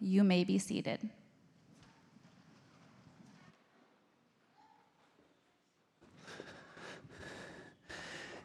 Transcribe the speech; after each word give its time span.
You 0.00 0.22
may 0.22 0.44
be 0.44 0.58
seated. 0.58 1.00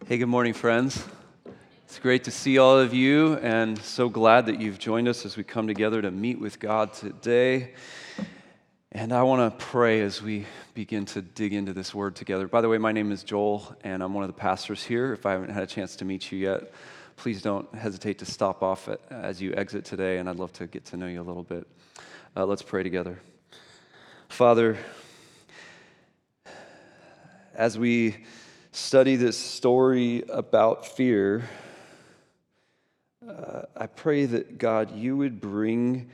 Hey, 0.08 0.18
good 0.18 0.26
morning, 0.26 0.54
friends. 0.54 1.04
It's 1.86 2.00
great 2.00 2.24
to 2.24 2.32
see 2.32 2.58
all 2.58 2.80
of 2.80 2.92
you, 2.92 3.36
and 3.36 3.78
so 3.78 4.10
glad 4.10 4.48
that 4.48 4.60
you've 4.60 4.80
joined 4.80 5.08
us 5.08 5.28
as 5.28 5.38
we 5.38 5.44
come 5.44 5.68
together 5.68 6.02
to 6.02 6.10
meet 6.10 6.40
with 6.40 6.60
God 6.60 6.92
today. 6.92 7.74
And 8.92 9.14
I 9.14 9.22
want 9.22 9.60
to 9.60 9.66
pray 9.66 10.02
as 10.02 10.24
we 10.24 10.48
begin 10.74 11.06
to 11.06 11.22
dig 11.22 11.54
into 11.54 11.72
this 11.72 11.94
word 11.94 12.16
together. 12.16 12.48
By 12.48 12.62
the 12.62 12.70
way, 12.70 12.80
my 12.80 12.92
name 12.92 13.12
is 13.12 13.24
Joel, 13.24 13.76
and 13.84 14.02
I'm 14.02 14.16
one 14.16 14.24
of 14.24 14.28
the 14.28 14.40
pastors 14.40 14.84
here. 14.84 15.14
If 15.14 15.28
I 15.28 15.34
haven't 15.34 15.52
had 15.52 15.62
a 15.62 15.68
chance 15.68 15.96
to 15.98 16.06
meet 16.06 16.32
you 16.32 16.40
yet, 16.40 16.74
please 17.16 17.42
don't 17.42 17.74
hesitate 17.76 18.20
to 18.20 18.26
stop 18.26 18.64
off 18.64 18.90
as 19.10 19.42
you 19.42 19.54
exit 19.56 19.86
today, 19.86 20.18
and 20.18 20.30
I'd 20.30 20.38
love 20.38 20.54
to 20.54 20.68
get 20.68 20.86
to 20.86 20.98
know 20.98 21.08
you 21.08 21.22
a 21.22 21.24
little 21.24 21.44
bit. 21.44 21.68
Uh, 22.36 22.46
let's 22.46 22.62
pray 22.62 22.84
together. 22.84 23.20
Father, 24.30 24.78
as 27.54 27.78
we 27.78 28.26
study 28.72 29.16
this 29.16 29.38
story 29.38 30.24
about 30.30 30.86
fear, 30.86 31.48
uh, 33.28 33.62
I 33.76 33.88
pray 33.88 34.26
that 34.26 34.58
God, 34.58 34.96
you 34.96 35.16
would 35.18 35.40
bring 35.40 36.10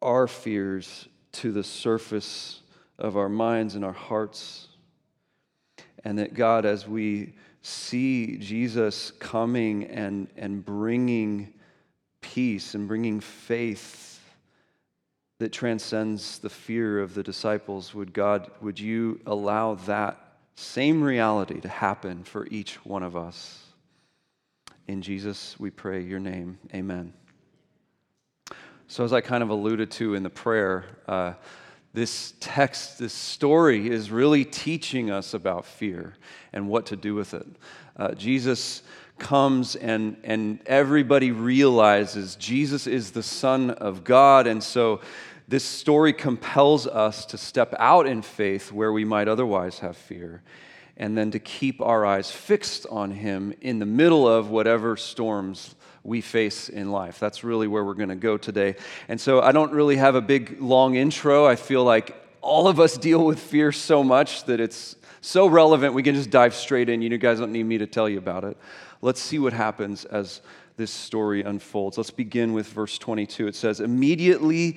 our 0.00 0.26
fears 0.26 1.08
to 1.32 1.52
the 1.52 1.62
surface 1.62 2.60
of 2.98 3.16
our 3.16 3.28
minds 3.28 3.74
and 3.74 3.84
our 3.84 3.92
hearts. 3.92 4.68
And 6.04 6.18
that 6.18 6.34
God, 6.34 6.64
as 6.64 6.86
we 6.86 7.34
see 7.64 8.36
Jesus 8.36 9.10
coming 9.12 9.84
and, 9.84 10.28
and 10.36 10.64
bringing 10.64 11.52
peace 12.20 12.74
and 12.74 12.86
bringing 12.86 13.20
faith 13.20 14.20
that 15.38 15.52
transcends 15.52 16.38
the 16.38 16.50
fear 16.50 17.00
of 17.00 17.14
the 17.14 17.22
disciples, 17.22 17.94
would 17.94 18.12
God, 18.12 18.50
would 18.60 18.78
you 18.78 19.20
allow 19.26 19.74
that 19.74 20.24
same 20.54 21.02
reality 21.02 21.60
to 21.60 21.68
happen 21.68 22.22
for 22.22 22.46
each 22.50 22.84
one 22.84 23.02
of 23.02 23.16
us. 23.16 23.60
In 24.86 25.02
Jesus, 25.02 25.58
we 25.58 25.70
pray 25.70 26.02
your 26.02 26.20
name. 26.20 26.58
Amen. 26.74 27.12
So, 28.86 29.02
as 29.02 29.12
I 29.12 29.20
kind 29.20 29.42
of 29.42 29.50
alluded 29.50 29.90
to 29.92 30.14
in 30.14 30.22
the 30.22 30.30
prayer, 30.30 30.84
uh, 31.08 31.34
this 31.94 32.34
text, 32.40 32.98
this 32.98 33.12
story 33.12 33.88
is 33.88 34.10
really 34.10 34.44
teaching 34.44 35.10
us 35.10 35.32
about 35.32 35.64
fear 35.64 36.14
and 36.52 36.68
what 36.68 36.86
to 36.86 36.96
do 36.96 37.14
with 37.14 37.34
it. 37.34 37.46
Uh, 37.96 38.12
Jesus 38.12 38.82
comes 39.18 39.76
and, 39.76 40.16
and 40.24 40.58
everybody 40.66 41.30
realizes 41.30 42.34
Jesus 42.34 42.88
is 42.88 43.12
the 43.12 43.22
Son 43.22 43.70
of 43.70 44.02
God. 44.02 44.48
And 44.48 44.60
so 44.62 45.00
this 45.46 45.64
story 45.64 46.12
compels 46.12 46.88
us 46.88 47.24
to 47.26 47.38
step 47.38 47.72
out 47.78 48.06
in 48.06 48.22
faith 48.22 48.72
where 48.72 48.92
we 48.92 49.04
might 49.04 49.28
otherwise 49.28 49.78
have 49.78 49.96
fear, 49.96 50.42
and 50.96 51.16
then 51.16 51.30
to 51.30 51.38
keep 51.38 51.80
our 51.80 52.04
eyes 52.04 52.30
fixed 52.30 52.86
on 52.90 53.12
Him 53.12 53.54
in 53.60 53.78
the 53.78 53.86
middle 53.86 54.26
of 54.26 54.50
whatever 54.50 54.96
storms 54.96 55.74
we 56.04 56.20
face 56.20 56.68
in 56.68 56.92
life. 56.92 57.18
That's 57.18 57.42
really 57.42 57.66
where 57.66 57.82
we're 57.82 57.94
going 57.94 58.10
to 58.10 58.14
go 58.14 58.36
today. 58.36 58.76
And 59.08 59.20
so 59.20 59.40
I 59.40 59.52
don't 59.52 59.72
really 59.72 59.96
have 59.96 60.14
a 60.14 60.20
big, 60.20 60.60
long 60.60 60.94
intro. 60.94 61.46
I 61.46 61.56
feel 61.56 61.82
like 61.82 62.14
all 62.42 62.68
of 62.68 62.78
us 62.78 62.98
deal 62.98 63.24
with 63.24 63.38
fear 63.40 63.72
so 63.72 64.04
much 64.04 64.44
that 64.44 64.60
it's 64.60 64.96
so 65.22 65.46
relevant, 65.46 65.94
we 65.94 66.02
can 66.02 66.14
just 66.14 66.28
dive 66.28 66.54
straight 66.54 66.90
in. 66.90 67.00
You 67.00 67.16
guys 67.16 67.40
don't 67.40 67.52
need 67.52 67.64
me 67.64 67.78
to 67.78 67.86
tell 67.86 68.08
you 68.08 68.18
about 68.18 68.44
it. 68.44 68.58
Let's 69.00 69.20
see 69.20 69.38
what 69.38 69.54
happens 69.54 70.04
as 70.04 70.42
this 70.76 70.90
story 70.90 71.42
unfolds. 71.42 71.96
Let's 71.96 72.10
begin 72.10 72.52
with 72.52 72.66
verse 72.66 72.98
22. 72.98 73.46
It 73.46 73.54
says, 73.54 73.80
Immediately, 73.80 74.76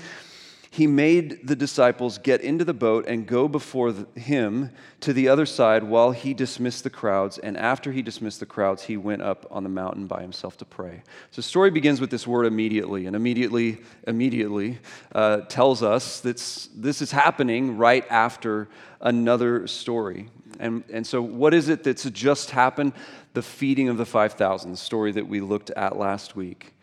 he 0.69 0.87
made 0.87 1.47
the 1.47 1.55
disciples 1.55 2.17
get 2.17 2.41
into 2.41 2.65
the 2.65 2.73
boat 2.73 3.05
and 3.07 3.25
go 3.25 3.47
before 3.47 3.93
him 4.15 4.71
to 4.99 5.13
the 5.13 5.29
other 5.29 5.45
side 5.45 5.83
while 5.83 6.11
he 6.11 6.33
dismissed 6.33 6.83
the 6.83 6.89
crowds. 6.89 7.37
And 7.37 7.57
after 7.57 7.91
he 7.91 8.01
dismissed 8.01 8.39
the 8.39 8.45
crowds, 8.45 8.83
he 8.83 8.97
went 8.97 9.21
up 9.21 9.45
on 9.49 9.63
the 9.63 9.69
mountain 9.69 10.07
by 10.07 10.21
himself 10.21 10.57
to 10.57 10.65
pray. 10.65 11.03
So 11.31 11.37
the 11.37 11.47
story 11.47 11.71
begins 11.71 12.01
with 12.01 12.09
this 12.09 12.27
word 12.27 12.45
immediately. 12.45 13.05
And 13.05 13.15
immediately, 13.15 13.79
immediately 14.07 14.79
uh, 15.13 15.41
tells 15.41 15.83
us 15.83 16.19
that 16.21 16.37
this 16.75 17.01
is 17.01 17.11
happening 17.11 17.77
right 17.77 18.05
after 18.09 18.67
another 18.99 19.67
story. 19.67 20.29
And, 20.59 20.83
and 20.91 21.05
so, 21.05 21.21
what 21.21 21.53
is 21.53 21.69
it 21.69 21.83
that's 21.83 22.03
just 22.09 22.51
happened? 22.51 22.93
The 23.33 23.41
feeding 23.43 23.89
of 23.89 23.97
the 23.97 24.05
5,000, 24.05 24.71
the 24.71 24.77
story 24.77 25.11
that 25.11 25.27
we 25.27 25.39
looked 25.39 25.69
at 25.71 25.97
last 25.97 26.35
week. 26.35 26.73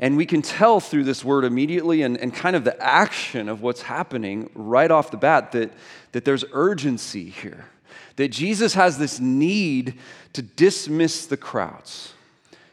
And 0.00 0.16
we 0.16 0.26
can 0.26 0.42
tell 0.42 0.80
through 0.80 1.04
this 1.04 1.24
word 1.24 1.44
immediately 1.44 2.02
and, 2.02 2.16
and 2.16 2.32
kind 2.32 2.56
of 2.56 2.64
the 2.64 2.80
action 2.82 3.48
of 3.48 3.62
what's 3.62 3.82
happening 3.82 4.50
right 4.54 4.90
off 4.90 5.10
the 5.10 5.16
bat 5.16 5.52
that, 5.52 5.72
that 6.12 6.24
there's 6.24 6.44
urgency 6.52 7.30
here. 7.30 7.66
That 8.16 8.28
Jesus 8.28 8.74
has 8.74 8.98
this 8.98 9.20
need 9.20 9.94
to 10.32 10.42
dismiss 10.42 11.26
the 11.26 11.36
crowds. 11.36 12.12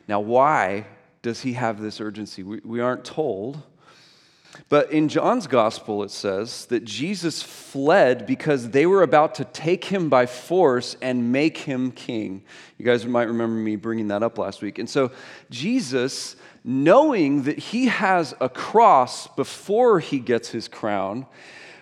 Now, 0.07 0.19
why 0.19 0.87
does 1.21 1.41
he 1.41 1.53
have 1.53 1.81
this 1.81 1.99
urgency? 1.99 2.43
We, 2.43 2.61
we 2.63 2.79
aren't 2.79 3.05
told. 3.05 3.61
But 4.69 4.91
in 4.91 5.09
John's 5.09 5.47
gospel, 5.47 6.03
it 6.03 6.11
says 6.11 6.65
that 6.67 6.85
Jesus 6.85 7.43
fled 7.43 8.25
because 8.25 8.69
they 8.69 8.85
were 8.85 9.03
about 9.03 9.35
to 9.35 9.45
take 9.45 9.85
him 9.85 10.09
by 10.09 10.25
force 10.25 10.95
and 11.01 11.31
make 11.31 11.57
him 11.57 11.91
king. 11.91 12.43
You 12.77 12.85
guys 12.85 13.05
might 13.05 13.27
remember 13.27 13.55
me 13.55 13.75
bringing 13.75 14.07
that 14.09 14.23
up 14.23 14.37
last 14.37 14.61
week. 14.61 14.79
And 14.79 14.89
so, 14.89 15.11
Jesus, 15.49 16.35
knowing 16.67 17.43
that 17.43 17.59
he 17.59 17.85
has 17.85 18.33
a 18.41 18.49
cross 18.49 19.27
before 19.27 19.99
he 19.99 20.17
gets 20.17 20.49
his 20.49 20.67
crown, 20.67 21.27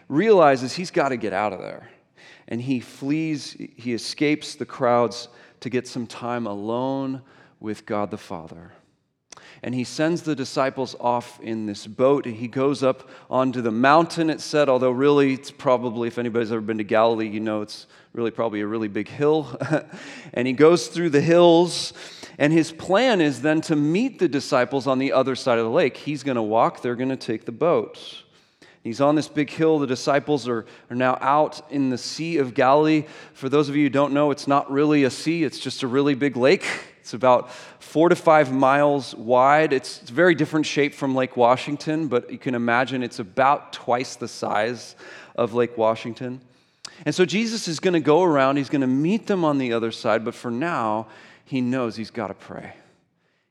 realizes 0.10 0.74
he's 0.74 0.92
got 0.92 1.10
to 1.10 1.18
get 1.18 1.32
out 1.32 1.54
of 1.54 1.60
there. 1.60 1.90
And 2.50 2.62
he 2.62 2.82
flees, 2.82 3.56
he 3.78 3.94
escapes 3.94 4.56
the 4.56 4.66
crowds 4.66 5.30
to 5.62 5.70
get 5.70 5.88
some 5.88 6.06
time 6.06 6.46
alone 6.46 7.22
with 7.62 7.86
God 7.86 8.12
the 8.12 8.18
Father 8.18 8.74
and 9.64 9.74
he 9.74 9.86
sends 9.86 10.22
the 10.22 10.36
disciples 10.36 10.94
off 11.00 11.40
in 11.40 11.66
this 11.66 11.88
boat. 11.88 12.26
And 12.26 12.36
he 12.36 12.50
goes 12.50 12.84
up 12.84 13.10
onto 13.30 13.62
the 13.62 13.72
mountain, 13.72 14.30
it 14.30 14.42
said, 14.42 14.68
although 14.68 14.92
really 14.92 15.34
it's 15.34 15.52
probably, 15.52 16.10
if 16.10 16.20
anybody's 16.20 16.52
ever 16.52 16.62
been 16.62 16.78
to 16.80 16.84
Galilee, 16.84 17.30
you 17.30 17.40
know 17.40 17.62
it's 17.62 17.88
really 18.14 18.32
probably 18.32 18.62
a 18.62 18.68
really 18.68 18.88
big 18.88 19.08
hill. 19.08 19.60
and 20.34 20.48
he 20.48 20.54
goes 20.54 20.88
through 20.88 21.10
the 21.10 21.22
hills, 21.22 21.94
and 22.38 22.54
his 22.54 22.72
plan 22.72 23.22
is 23.22 23.42
then 23.42 23.62
to 23.62 23.76
meet 23.76 24.20
the 24.20 24.28
disciples 24.28 24.88
on 24.88 25.00
the 25.00 25.12
other 25.12 25.36
side 25.36 25.58
of 25.58 25.66
the 25.66 25.72
lake. 25.72 25.98
He's 25.98 26.24
going 26.24 26.36
to 26.36 26.42
walk, 26.42 26.82
they're 26.82 26.96
going 26.96 27.10
to 27.10 27.18
take 27.18 27.46
the 27.46 27.52
boat. 27.52 28.24
He's 28.84 29.00
on 29.00 29.16
this 29.16 29.30
big 29.30 29.50
hill. 29.50 29.80
The 29.80 29.88
disciples 29.88 30.46
are, 30.46 30.66
are 30.90 30.96
now 30.96 31.18
out 31.22 31.62
in 31.72 31.90
the 31.90 31.98
Sea 31.98 32.38
of 32.40 32.54
Galilee. 32.54 33.06
For 33.34 33.48
those 33.48 33.70
of 33.70 33.78
you 33.78 33.84
who 33.84 33.90
don't 33.90 34.14
know, 34.14 34.30
it's 34.30 34.46
not 34.46 34.70
really 34.70 35.06
a 35.06 35.10
sea, 35.10 35.46
it's 35.46 35.60
just 35.60 35.84
a 35.84 35.88
really 35.88 36.16
big 36.16 36.36
lake. 36.36 36.66
It's 37.00 37.14
about 37.14 37.52
four 37.80 38.10
to 38.10 38.16
five 38.16 38.52
miles 38.52 39.16
wide. 39.16 39.74
It's, 39.74 40.02
it's 40.02 40.12
a 40.12 40.14
very 40.14 40.36
different 40.36 40.66
shape 40.66 40.94
from 40.94 41.16
Lake 41.16 41.36
Washington, 41.36 42.08
but 42.08 42.32
you 42.32 42.38
can 42.38 42.56
imagine 42.56 43.04
it's 43.04 43.20
about 43.20 43.74
twice 43.74 44.16
the 44.16 44.28
size 44.28 44.96
of 45.36 45.54
Lake 45.54 45.78
Washington. 45.78 46.42
And 47.06 47.14
so 47.14 47.26
Jesus 47.26 47.68
is 47.68 47.80
going 47.80 47.94
to 47.94 48.00
go 48.00 48.24
around, 48.24 48.58
he's 48.58 48.70
going 48.70 48.82
to 48.82 48.88
meet 48.88 49.28
them 49.28 49.44
on 49.44 49.58
the 49.58 49.74
other 49.74 49.92
side, 49.92 50.24
but 50.24 50.36
for 50.36 50.52
now, 50.52 51.08
he 51.46 51.62
knows 51.62 51.96
he's 51.96 52.12
got 52.12 52.28
to 52.28 52.34
pray. 52.34 52.74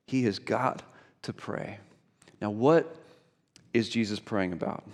He 0.07 0.25
has 0.25 0.39
got 0.39 0.83
to 1.23 1.33
pray. 1.33 1.79
Now, 2.41 2.51
what 2.51 2.97
is 3.75 3.89
Jesus 3.89 4.19
praying 4.19 4.53
about? 4.53 4.85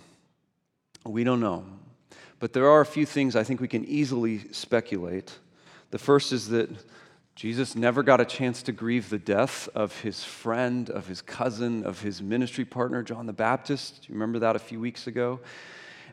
We 1.05 1.23
don't 1.23 1.39
know. 1.39 1.65
But 2.39 2.53
there 2.53 2.69
are 2.69 2.81
a 2.81 2.85
few 2.85 3.05
things 3.05 3.35
I 3.35 3.43
think 3.43 3.59
we 3.59 3.67
can 3.67 3.85
easily 3.85 4.51
speculate. 4.51 5.37
The 5.91 5.97
first 5.97 6.31
is 6.31 6.49
that 6.49 6.69
Jesus 7.35 7.75
never 7.75 8.03
got 8.03 8.19
a 8.21 8.25
chance 8.25 8.61
to 8.63 8.71
grieve 8.71 9.09
the 9.09 9.17
death 9.17 9.69
of 9.73 10.01
his 10.01 10.23
friend, 10.23 10.89
of 10.89 11.07
his 11.07 11.21
cousin, 11.21 11.85
of 11.85 12.01
his 12.01 12.21
ministry 12.21 12.65
partner, 12.65 13.01
John 13.01 13.25
the 13.25 13.33
Baptist. 13.33 14.01
Do 14.01 14.09
you 14.09 14.15
remember 14.15 14.39
that 14.39 14.55
a 14.55 14.59
few 14.59 14.79
weeks 14.79 15.07
ago? 15.07 15.39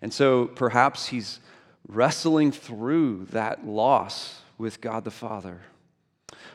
And 0.03 0.13
so 0.13 0.47
perhaps 0.47 1.07
he's 1.07 1.41
wrestling 1.89 2.53
through 2.53 3.27
that 3.31 3.67
loss 3.67 4.41
with 4.59 4.81
God 4.81 5.05
the 5.05 5.11
Father. 5.11 5.61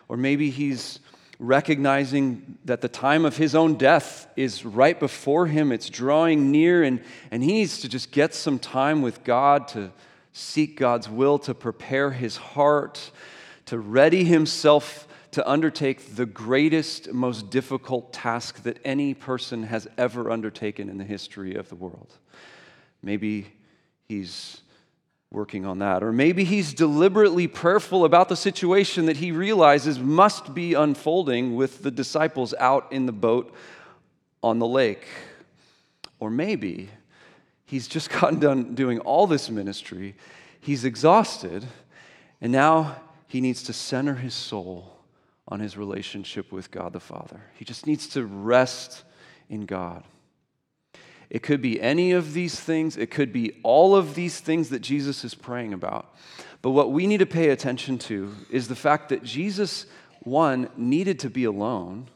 Or 0.08 0.18
maybe 0.18 0.50
he's 0.50 1.00
recognizing 1.40 2.58
that 2.66 2.82
the 2.82 2.90
time 2.90 3.26
of 3.26 3.38
his 3.38 3.56
own 3.56 3.76
death 3.76 4.28
is 4.36 4.64
right 4.64 5.00
before 5.00 5.48
him, 5.48 5.72
it's 5.72 5.90
drawing 5.90 6.52
near, 6.52 6.84
and, 6.84 7.02
and 7.32 7.44
he 7.44 7.54
needs 7.54 7.82
to 7.82 7.90
just 7.90 8.12
get 8.12 8.34
some 8.34 8.60
time 8.60 9.02
with 9.02 9.24
God 9.24 9.68
to 9.70 9.92
seek 10.34 10.78
God's 10.78 11.10
will, 11.10 11.40
to 11.40 11.54
prepare 11.54 12.12
his 12.12 12.38
heart 12.38 13.12
to 13.72 13.80
ready 13.80 14.26
himself 14.26 15.08
to 15.32 15.50
undertake 15.50 16.18
the 16.18 16.26
greatest, 16.26 17.14
most 17.14 17.50
difficult 17.50 18.12
task 18.12 18.64
that 18.64 18.78
any 18.84 19.14
person 19.14 19.64
has 19.64 19.88
ever 19.98 20.30
undertaken 20.30 20.90
in 20.90 20.98
the 20.98 21.06
history 21.06 21.56
of 21.56 21.70
the 21.70 21.76
world. 21.76 22.18
Maybe 23.02 23.48
he's 24.10 24.60
working 25.32 25.66
on 25.66 25.80
that. 25.80 26.04
Or 26.04 26.12
maybe 26.12 26.44
he's 26.44 26.74
deliberately 26.74 27.48
prayerful 27.48 28.04
about 28.04 28.30
the 28.30 28.36
situation 28.36 29.06
that 29.06 29.18
he 29.18 29.32
realizes 29.32 29.98
must 29.98 30.54
be 30.54 30.74
unfolding 30.74 31.56
with 31.56 31.84
the 31.84 31.92
disciples 31.92 32.54
out 32.60 32.92
in 32.92 33.06
the 33.06 33.14
boat 33.14 33.54
on 34.44 34.60
the 34.60 34.68
lake. 34.68 35.08
Or 36.20 36.30
maybe 36.30 36.90
he's 37.66 37.88
just 37.88 38.10
gotten 38.20 38.40
done 38.40 38.76
doing 38.76 39.00
all 39.00 39.26
this 39.26 39.50
ministry, 39.50 40.16
he's 40.60 40.84
exhausted, 40.84 41.66
and 42.42 42.52
now 42.52 42.98
he 43.28 43.40
needs 43.40 43.64
to 43.64 43.74
center 43.74 44.16
his 44.16 44.34
soul 44.34 44.98
on 45.48 45.60
his 45.60 45.78
relationship 45.78 46.52
with 46.52 46.72
God 46.72 46.94
the 46.94 47.00
Father. 47.00 47.42
He 47.56 47.66
just 47.66 47.88
needs 47.88 48.08
to 48.10 48.26
rest 48.26 49.04
in 49.50 49.66
God. 49.66 50.04
It 51.32 51.42
could 51.42 51.62
be 51.62 51.82
any 51.82 52.12
of 52.12 52.34
these 52.34 52.60
things, 52.60 52.98
it 52.98 53.10
could 53.10 53.32
be 53.32 53.60
all 53.64 53.96
of 53.96 54.16
these 54.16 54.40
things 54.40 54.70
that 54.70 54.82
Jesus 54.82 55.24
is 55.24 55.34
praying 55.34 55.74
about. 55.74 56.14
But 56.62 56.72
what 56.72 56.92
we 56.92 57.08
need 57.08 57.20
to 57.20 57.26
pay 57.26 57.50
attention 57.50 57.98
to 58.00 58.36
is 58.50 58.68
the 58.68 58.76
fact 58.76 59.10
that 59.10 59.24
Jesus, 59.24 59.86
one, 60.20 60.70
needed 60.76 61.20
to 61.20 61.30
be 61.30 61.46
alone, 61.46 62.10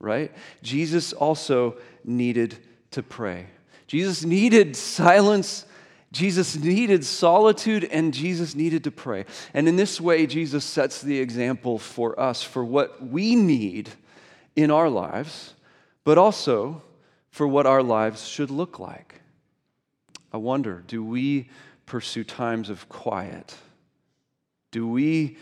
right? 0.00 0.32
Jesus 0.60 1.12
also 1.12 1.76
needed 2.04 2.58
to 2.90 3.02
pray. 3.02 3.46
Jesus 3.86 4.24
needed 4.24 4.74
silence 4.74 5.64
Jesus 6.10 6.56
needed 6.56 7.04
solitude 7.04 7.84
and 7.84 8.14
Jesus 8.14 8.54
needed 8.54 8.84
to 8.84 8.90
pray. 8.90 9.26
And 9.52 9.68
in 9.68 9.76
this 9.76 10.00
way, 10.00 10.26
Jesus 10.26 10.64
sets 10.64 11.02
the 11.02 11.18
example 11.20 11.78
for 11.78 12.18
us 12.18 12.42
for 12.42 12.64
what 12.64 13.06
we 13.06 13.36
need 13.36 13.90
in 14.56 14.70
our 14.70 14.88
lives, 14.88 15.54
but 16.04 16.16
also 16.16 16.82
for 17.38 17.46
what 17.46 17.66
our 17.66 17.84
lives 17.84 18.26
should 18.26 18.50
look 18.50 18.80
like. 18.80 19.20
I 20.32 20.38
wonder 20.38 20.82
do 20.88 21.04
we 21.04 21.48
pursue 21.86 22.24
times 22.24 22.68
of 22.68 22.88
quiet? 22.88 23.54
Do 24.72 24.88
we 24.88 25.36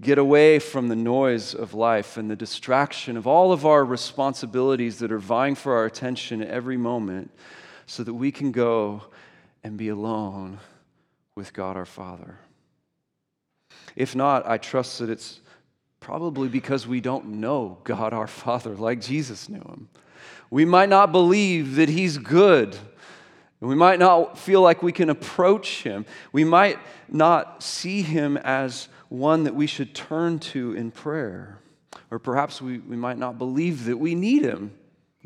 get 0.00 0.16
away 0.16 0.58
from 0.58 0.88
the 0.88 0.96
noise 0.96 1.52
of 1.52 1.74
life 1.74 2.16
and 2.16 2.30
the 2.30 2.36
distraction 2.36 3.18
of 3.18 3.26
all 3.26 3.52
of 3.52 3.66
our 3.66 3.84
responsibilities 3.84 4.98
that 5.00 5.12
are 5.12 5.18
vying 5.18 5.54
for 5.54 5.76
our 5.76 5.84
attention 5.84 6.42
every 6.42 6.78
moment 6.78 7.30
so 7.84 8.02
that 8.02 8.14
we 8.14 8.32
can 8.32 8.50
go 8.50 9.02
and 9.62 9.76
be 9.76 9.90
alone 9.90 10.58
with 11.34 11.52
God 11.52 11.76
our 11.76 11.84
Father. 11.84 12.38
If 13.94 14.16
not, 14.16 14.48
I 14.48 14.56
trust 14.56 15.00
that 15.00 15.10
it's 15.10 15.42
probably 16.00 16.48
because 16.48 16.86
we 16.86 17.02
don't 17.02 17.26
know 17.26 17.76
God 17.84 18.14
our 18.14 18.26
Father 18.26 18.74
like 18.74 19.02
Jesus 19.02 19.50
knew 19.50 19.60
him. 19.60 19.90
We 20.50 20.64
might 20.64 20.88
not 20.88 21.12
believe 21.12 21.76
that 21.76 21.88
he's 21.88 22.18
good. 22.18 22.76
We 23.60 23.74
might 23.74 23.98
not 23.98 24.38
feel 24.38 24.60
like 24.60 24.82
we 24.82 24.92
can 24.92 25.10
approach 25.10 25.82
him. 25.82 26.06
We 26.32 26.44
might 26.44 26.78
not 27.08 27.62
see 27.62 28.02
him 28.02 28.36
as 28.36 28.88
one 29.08 29.44
that 29.44 29.54
we 29.54 29.66
should 29.66 29.94
turn 29.94 30.38
to 30.38 30.72
in 30.74 30.90
prayer. 30.90 31.58
Or 32.10 32.18
perhaps 32.18 32.60
we, 32.60 32.78
we 32.78 32.96
might 32.96 33.18
not 33.18 33.38
believe 33.38 33.86
that 33.86 33.98
we 33.98 34.14
need 34.14 34.44
him 34.44 34.72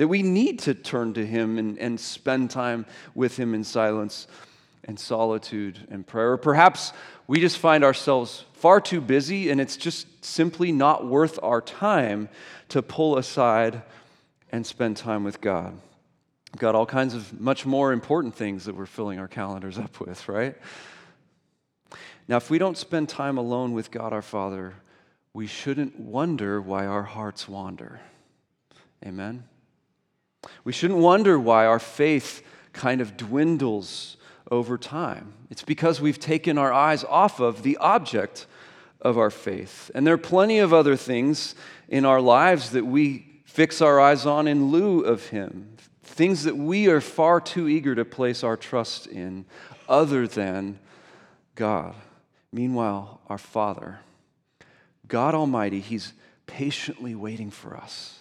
that 0.00 0.08
we 0.08 0.22
need 0.22 0.58
to 0.58 0.72
turn 0.72 1.12
to 1.12 1.26
Him 1.26 1.58
and, 1.58 1.78
and 1.78 2.00
spend 2.00 2.50
time 2.50 2.86
with 3.14 3.36
Him 3.36 3.52
in 3.52 3.62
silence 3.62 4.26
and 4.84 4.98
solitude 4.98 5.86
and 5.90 6.06
prayer. 6.06 6.32
Or 6.32 6.36
perhaps 6.38 6.94
we 7.26 7.38
just 7.38 7.58
find 7.58 7.84
ourselves 7.84 8.46
far 8.54 8.80
too 8.80 9.02
busy 9.02 9.50
and 9.50 9.60
it's 9.60 9.76
just 9.76 10.06
simply 10.24 10.72
not 10.72 11.06
worth 11.06 11.38
our 11.42 11.60
time 11.60 12.30
to 12.70 12.80
pull 12.80 13.18
aside 13.18 13.82
and 14.50 14.66
spend 14.66 14.96
time 14.96 15.24
with 15.24 15.40
God. 15.40 15.72
We've 16.52 16.60
got 16.60 16.74
all 16.74 16.86
kinds 16.86 17.14
of 17.14 17.40
much 17.40 17.64
more 17.64 17.92
important 17.92 18.34
things 18.34 18.64
that 18.64 18.74
we're 18.74 18.86
filling 18.86 19.18
our 19.18 19.28
calendars 19.28 19.78
up 19.78 20.00
with, 20.00 20.28
right? 20.28 20.56
Now, 22.26 22.36
if 22.36 22.50
we 22.50 22.58
don't 22.58 22.76
spend 22.76 23.08
time 23.08 23.38
alone 23.38 23.72
with 23.72 23.90
God 23.90 24.12
our 24.12 24.22
Father, 24.22 24.74
we 25.32 25.46
shouldn't 25.46 25.98
wonder 25.98 26.60
why 26.60 26.86
our 26.86 27.04
hearts 27.04 27.48
wander. 27.48 28.00
Amen? 29.06 29.44
We 30.64 30.72
shouldn't 30.72 31.00
wonder 31.00 31.38
why 31.38 31.66
our 31.66 31.78
faith 31.78 32.42
kind 32.72 33.00
of 33.00 33.16
dwindles 33.16 34.16
over 34.50 34.76
time. 34.76 35.34
It's 35.50 35.62
because 35.62 36.00
we've 36.00 36.18
taken 36.18 36.58
our 36.58 36.72
eyes 36.72 37.04
off 37.04 37.40
of 37.40 37.62
the 37.62 37.76
object 37.76 38.46
of 39.00 39.16
our 39.16 39.30
faith. 39.30 39.90
And 39.94 40.06
there 40.06 40.14
are 40.14 40.18
plenty 40.18 40.58
of 40.58 40.74
other 40.74 40.96
things 40.96 41.54
in 41.88 42.04
our 42.04 42.20
lives 42.20 42.70
that 42.70 42.84
we 42.84 43.29
fix 43.50 43.82
our 43.82 43.98
eyes 43.98 44.26
on 44.26 44.46
in 44.46 44.70
lieu 44.70 45.00
of 45.00 45.26
Him, 45.26 45.76
things 46.04 46.44
that 46.44 46.56
we 46.56 46.86
are 46.86 47.00
far 47.00 47.40
too 47.40 47.68
eager 47.68 47.96
to 47.96 48.04
place 48.04 48.44
our 48.44 48.56
trust 48.56 49.08
in 49.08 49.44
other 49.88 50.28
than 50.28 50.78
God. 51.56 51.96
Meanwhile, 52.52 53.20
our 53.28 53.38
Father, 53.38 53.98
God 55.08 55.34
Almighty, 55.34 55.80
He's 55.80 56.12
patiently 56.46 57.16
waiting 57.16 57.50
for 57.50 57.76
us. 57.76 58.20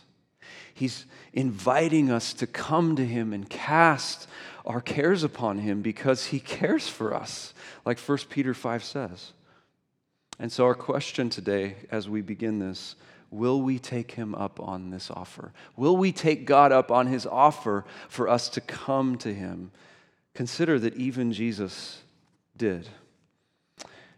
He's 0.74 1.06
inviting 1.32 2.10
us 2.10 2.34
to 2.34 2.48
come 2.48 2.96
to 2.96 3.06
Him 3.06 3.32
and 3.32 3.48
cast 3.48 4.28
our 4.66 4.82
cares 4.82 5.24
upon 5.24 5.60
Him 5.60 5.84
because 5.84 6.26
He 6.28 6.40
cares 6.40 6.90
for 6.90 7.14
us, 7.14 7.54
like 7.86 8.00
1 8.00 8.18
Peter 8.30 8.56
5 8.56 8.84
says. 8.84 9.34
And 10.40 10.52
so, 10.52 10.66
our 10.66 10.76
question 10.76 11.30
today, 11.30 11.76
as 11.92 12.10
we 12.10 12.22
begin 12.22 12.58
this, 12.58 12.96
Will 13.32 13.62
we 13.62 13.78
take 13.78 14.12
him 14.12 14.34
up 14.34 14.60
on 14.60 14.90
this 14.90 15.12
offer? 15.12 15.52
Will 15.76 15.96
we 15.96 16.12
take 16.12 16.46
God 16.46 16.72
up 16.72 16.92
on 16.92 17.08
his 17.08 17.26
offer 17.26 17.86
for 18.08 18.28
us 18.28 18.50
to 18.50 18.62
come 18.62 19.18
to 19.20 19.34
him? 19.34 19.72
Consider 20.34 20.80
that 20.80 20.96
even 20.96 21.32
Jesus 21.32 22.02
did. 22.58 22.88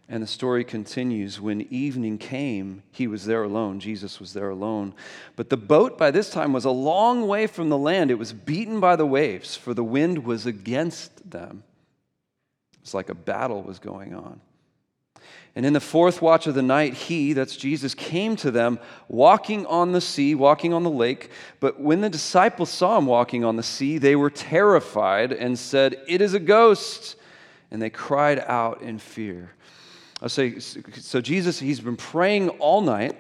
And 0.08 0.22
the 0.22 0.28
story 0.28 0.64
continues. 0.64 1.40
When 1.40 1.62
evening 1.74 2.18
came, 2.18 2.84
he 2.92 3.08
was 3.08 3.26
there 3.26 3.44
alone. 3.44 3.80
Jesus 3.80 4.20
was 4.20 4.34
there 4.34 4.50
alone. 4.50 4.94
But 5.36 5.50
the 5.50 5.58
boat 5.58 5.98
by 5.98 6.12
this 6.12 6.30
time 6.30 6.52
was 6.52 6.66
a 6.66 6.72
long 6.72 7.28
way 7.28 7.48
from 7.48 7.70
the 7.70 7.78
land. 7.78 8.12
It 8.12 8.20
was 8.20 8.34
beaten 8.34 8.80
by 8.80 8.98
the 8.98 9.06
waves, 9.06 9.56
for 9.56 9.74
the 9.74 9.84
wind 9.84 10.26
was 10.26 10.46
against 10.46 11.32
them. 11.32 11.64
It's 12.82 12.94
like 12.94 13.10
a 13.10 13.16
battle 13.16 13.62
was 13.62 13.80
going 13.80 14.14
on. 14.14 14.42
And 15.56 15.66
in 15.66 15.74
the 15.74 15.82
fourth 15.82 16.22
watch 16.22 16.48
of 16.48 16.56
the 16.56 16.62
night, 16.62 16.94
he, 16.94 17.34
that's 17.34 17.58
Jesus, 17.58 17.94
came 17.94 18.36
to 18.38 18.52
them 18.52 18.80
walking 19.10 19.66
on 19.66 19.92
the 19.92 20.00
sea, 20.00 20.34
walking 20.34 20.74
on 20.74 20.84
the 20.84 20.90
lake. 20.90 21.30
But 21.60 21.80
when 21.80 22.02
the 22.02 22.10
disciples 22.10 22.70
saw 22.70 22.98
him 22.98 23.06
walking 23.06 23.44
on 23.44 23.58
the 23.58 23.64
sea, 23.64 23.98
they 23.98 24.16
were 24.16 24.30
terrified 24.30 25.34
and 25.34 25.60
said, 25.60 25.98
It 26.08 26.22
is 26.22 26.34
a 26.34 26.40
ghost. 26.40 27.18
And 27.70 27.82
they 27.82 27.90
cried 27.90 28.40
out 28.40 28.82
in 28.82 29.00
fear. 29.00 29.52
I'll 30.22 30.30
say, 30.30 30.60
so 30.60 31.20
Jesus, 31.20 31.60
he's 31.60 31.80
been 31.80 31.98
praying 31.98 32.50
all 32.50 32.82
night. 32.82 33.18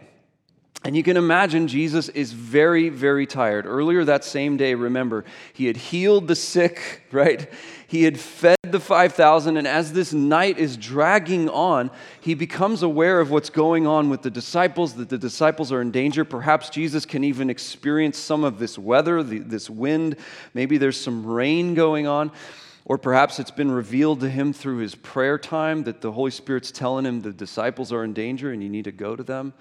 And 0.84 0.96
you 0.96 1.04
can 1.04 1.16
imagine 1.16 1.68
Jesus 1.68 2.10
is 2.10 2.32
very, 2.32 2.90
very 2.90 3.28
tired. 3.28 3.68
Earlier 3.68 4.04
that 4.06 4.24
same 4.24 4.58
day, 4.58 4.74
remember, 4.74 5.26
he 5.54 5.68
had 5.68 5.78
healed 5.78 6.28
the 6.28 6.36
sick, 6.36 7.04
right? 7.12 7.52
He 7.92 8.04
had 8.04 8.18
fed 8.18 8.56
the 8.64 8.80
5,000. 8.80 9.58
And 9.58 9.68
as 9.68 9.92
this 9.92 10.14
night 10.14 10.58
is 10.58 10.78
dragging 10.78 11.50
on, 11.50 11.92
he 12.22 12.36
becomes 12.36 12.84
aware 12.84 13.20
of 13.20 13.32
what's 13.32 13.50
going 13.50 13.86
on 13.86 14.10
with 14.10 14.22
the 14.22 14.30
disciples, 14.30 14.94
that 14.94 15.10
the 15.10 15.18
disciples 15.18 15.74
are 15.74 15.82
in 15.82 15.92
danger. 15.92 16.24
Perhaps 16.24 16.70
Jesus 16.70 17.06
can 17.06 17.26
even 17.26 17.50
experience 17.50 18.18
some 18.18 18.46
of 18.46 18.60
this 18.60 18.80
weather, 18.80 19.22
this 19.22 19.70
wind. 19.70 20.16
Maybe 20.54 20.78
there's 20.78 20.98
some 20.98 21.26
rain 21.26 21.74
going 21.74 22.08
on. 22.08 22.32
Or 22.86 22.98
perhaps 22.98 23.40
it's 23.40 23.52
been 23.52 23.70
revealed 23.70 24.22
to 24.22 24.30
him 24.30 24.54
through 24.54 24.78
his 24.78 24.96
prayer 24.96 25.38
time 25.38 25.84
that 25.84 26.00
the 26.00 26.14
Holy 26.14 26.32
Spirit's 26.32 26.72
telling 26.72 27.06
him 27.06 27.20
the 27.20 27.34
disciples 27.34 27.92
are 27.92 28.06
in 28.06 28.14
danger 28.14 28.54
and 28.54 28.64
you 28.64 28.70
need 28.70 28.86
to 28.86 28.94
go 28.94 29.18
to 29.18 29.24
them. 29.24 29.52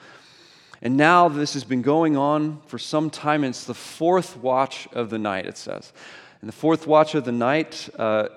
And 0.81 0.97
now 0.97 1.29
this 1.29 1.55
has 1.55 1.65
been 1.65 1.83
going 1.83 2.17
on 2.17 2.61
for 2.69 2.79
some 2.79 3.11
time, 3.11 3.43
and 3.43 3.51
it's 3.51 3.65
the 3.65 3.75
fourth 3.75 4.37
watch 4.37 4.87
of 4.93 5.11
the 5.11 5.19
night, 5.19 5.47
it 5.47 5.59
says. 5.59 5.93
And 6.41 6.49
the 6.49 6.53
fourth 6.53 6.87
watch 6.87 7.15
of 7.15 7.25
the 7.25 7.33
night 7.33 7.89
uh, 7.99 8.29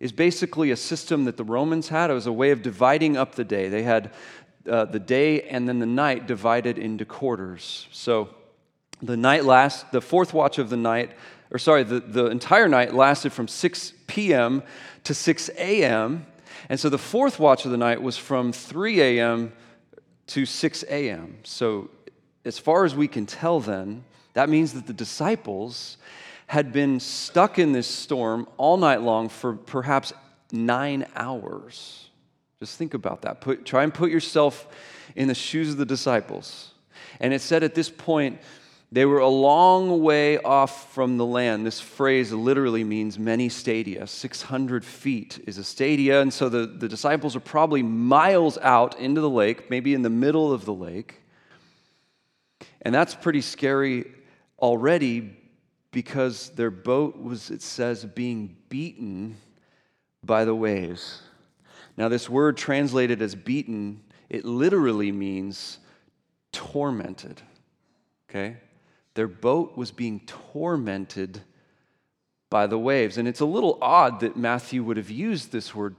is 0.00 0.12
basically 0.12 0.70
a 0.70 0.76
system 0.76 1.24
that 1.24 1.36
the 1.36 1.44
Romans 1.44 1.88
had. 1.88 2.10
It 2.10 2.14
was 2.14 2.26
a 2.26 2.32
way 2.32 2.50
of 2.50 2.62
dividing 2.62 3.16
up 3.16 3.34
the 3.34 3.44
day. 3.44 3.68
They 3.68 3.82
had 3.82 4.10
uh, 4.68 4.86
the 4.86 4.98
day 4.98 5.42
and 5.42 5.68
then 5.68 5.78
the 5.78 5.86
night 5.86 6.26
divided 6.26 6.78
into 6.78 7.04
quarters. 7.04 7.88
So 7.92 8.30
the 9.02 9.16
night 9.16 9.44
last, 9.44 9.92
the 9.92 10.00
fourth 10.00 10.32
watch 10.32 10.58
of 10.58 10.70
the 10.70 10.76
night, 10.76 11.12
or 11.50 11.58
sorry, 11.58 11.84
the, 11.84 12.00
the 12.00 12.26
entire 12.26 12.68
night 12.68 12.94
lasted 12.94 13.32
from 13.32 13.48
6 13.48 13.92
p.m. 14.06 14.62
to 15.04 15.14
6 15.14 15.50
a.m. 15.56 16.26
And 16.68 16.80
so 16.80 16.88
the 16.88 16.98
fourth 16.98 17.38
watch 17.38 17.64
of 17.64 17.70
the 17.70 17.76
night 17.76 18.02
was 18.02 18.16
from 18.16 18.52
3 18.52 19.00
a.m 19.00 19.52
to 20.28 20.46
6 20.46 20.84
a.m. 20.88 21.38
So, 21.42 21.90
as 22.44 22.58
far 22.58 22.84
as 22.84 22.94
we 22.94 23.08
can 23.08 23.26
tell, 23.26 23.60
then, 23.60 24.04
that 24.34 24.48
means 24.48 24.72
that 24.74 24.86
the 24.86 24.92
disciples 24.92 25.96
had 26.46 26.72
been 26.72 27.00
stuck 27.00 27.58
in 27.58 27.72
this 27.72 27.86
storm 27.86 28.46
all 28.56 28.76
night 28.76 29.02
long 29.02 29.28
for 29.28 29.54
perhaps 29.54 30.12
nine 30.52 31.06
hours. 31.16 32.08
Just 32.60 32.78
think 32.78 32.94
about 32.94 33.22
that. 33.22 33.40
Put, 33.40 33.64
try 33.64 33.82
and 33.82 33.92
put 33.92 34.10
yourself 34.10 34.68
in 35.16 35.28
the 35.28 35.34
shoes 35.34 35.70
of 35.70 35.76
the 35.76 35.84
disciples. 35.86 36.70
And 37.20 37.32
it 37.32 37.40
said 37.40 37.62
at 37.62 37.74
this 37.74 37.90
point, 37.90 38.40
they 38.92 39.04
were 39.04 39.18
a 39.18 39.28
long 39.28 40.02
way 40.02 40.38
off 40.38 40.94
from 40.94 41.16
the 41.16 41.26
land. 41.26 41.66
This 41.66 41.80
phrase 41.80 42.32
literally 42.32 42.84
means 42.84 43.18
many 43.18 43.48
stadia. 43.48 44.06
600 44.06 44.84
feet 44.84 45.42
is 45.48 45.58
a 45.58 45.64
stadia. 45.64 46.20
And 46.20 46.32
so 46.32 46.48
the, 46.48 46.66
the 46.66 46.88
disciples 46.88 47.34
are 47.34 47.40
probably 47.40 47.82
miles 47.82 48.56
out 48.58 48.98
into 49.00 49.20
the 49.20 49.30
lake, 49.30 49.68
maybe 49.68 49.94
in 49.94 50.02
the 50.02 50.10
middle 50.10 50.52
of 50.52 50.64
the 50.64 50.74
lake. 50.74 51.22
And 52.82 52.94
that's 52.94 53.14
pretty 53.14 53.40
scary 53.40 54.12
already 54.60 55.34
because 55.94 56.50
their 56.50 56.72
boat 56.72 57.22
was, 57.22 57.50
it 57.52 57.62
says, 57.62 58.04
being 58.04 58.56
beaten 58.68 59.36
by 60.24 60.44
the 60.44 60.54
waves. 60.54 61.22
Now, 61.96 62.08
this 62.08 62.28
word 62.28 62.56
translated 62.56 63.22
as 63.22 63.36
beaten, 63.36 64.02
it 64.28 64.44
literally 64.44 65.12
means 65.12 65.78
tormented. 66.50 67.40
Okay? 68.28 68.56
Their 69.14 69.28
boat 69.28 69.76
was 69.76 69.92
being 69.92 70.20
tormented 70.26 71.40
by 72.50 72.66
the 72.66 72.78
waves. 72.78 73.16
And 73.16 73.28
it's 73.28 73.40
a 73.40 73.46
little 73.46 73.78
odd 73.80 74.18
that 74.20 74.36
Matthew 74.36 74.82
would 74.82 74.96
have 74.96 75.10
used 75.10 75.52
this 75.52 75.76
word 75.76 75.94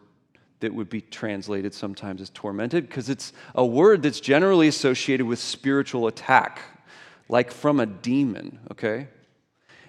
that 0.60 0.74
would 0.74 0.90
be 0.90 1.00
translated 1.00 1.74
sometimes 1.74 2.22
as 2.22 2.30
tormented, 2.32 2.88
because 2.88 3.10
it's 3.10 3.32
a 3.54 3.66
word 3.66 4.04
that's 4.04 4.20
generally 4.20 4.68
associated 4.68 5.26
with 5.26 5.40
spiritual 5.40 6.08
attack, 6.08 6.60
like 7.30 7.50
from 7.52 7.80
a 7.80 7.86
demon, 7.86 8.60
okay? 8.72 9.08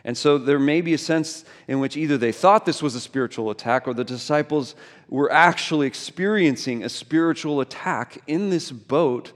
And 0.06 0.16
so 0.16 0.38
there 0.38 0.60
may 0.60 0.82
be 0.82 0.94
a 0.94 0.98
sense 0.98 1.44
in 1.66 1.80
which 1.80 1.96
either 1.96 2.16
they 2.16 2.30
thought 2.30 2.64
this 2.64 2.80
was 2.80 2.94
a 2.94 3.00
spiritual 3.00 3.50
attack 3.50 3.88
or 3.88 3.92
the 3.92 4.04
disciples 4.04 4.76
were 5.08 5.30
actually 5.32 5.88
experiencing 5.88 6.84
a 6.84 6.88
spiritual 6.88 7.60
attack 7.60 8.22
in 8.28 8.48
this 8.48 8.70
boat 8.70 9.32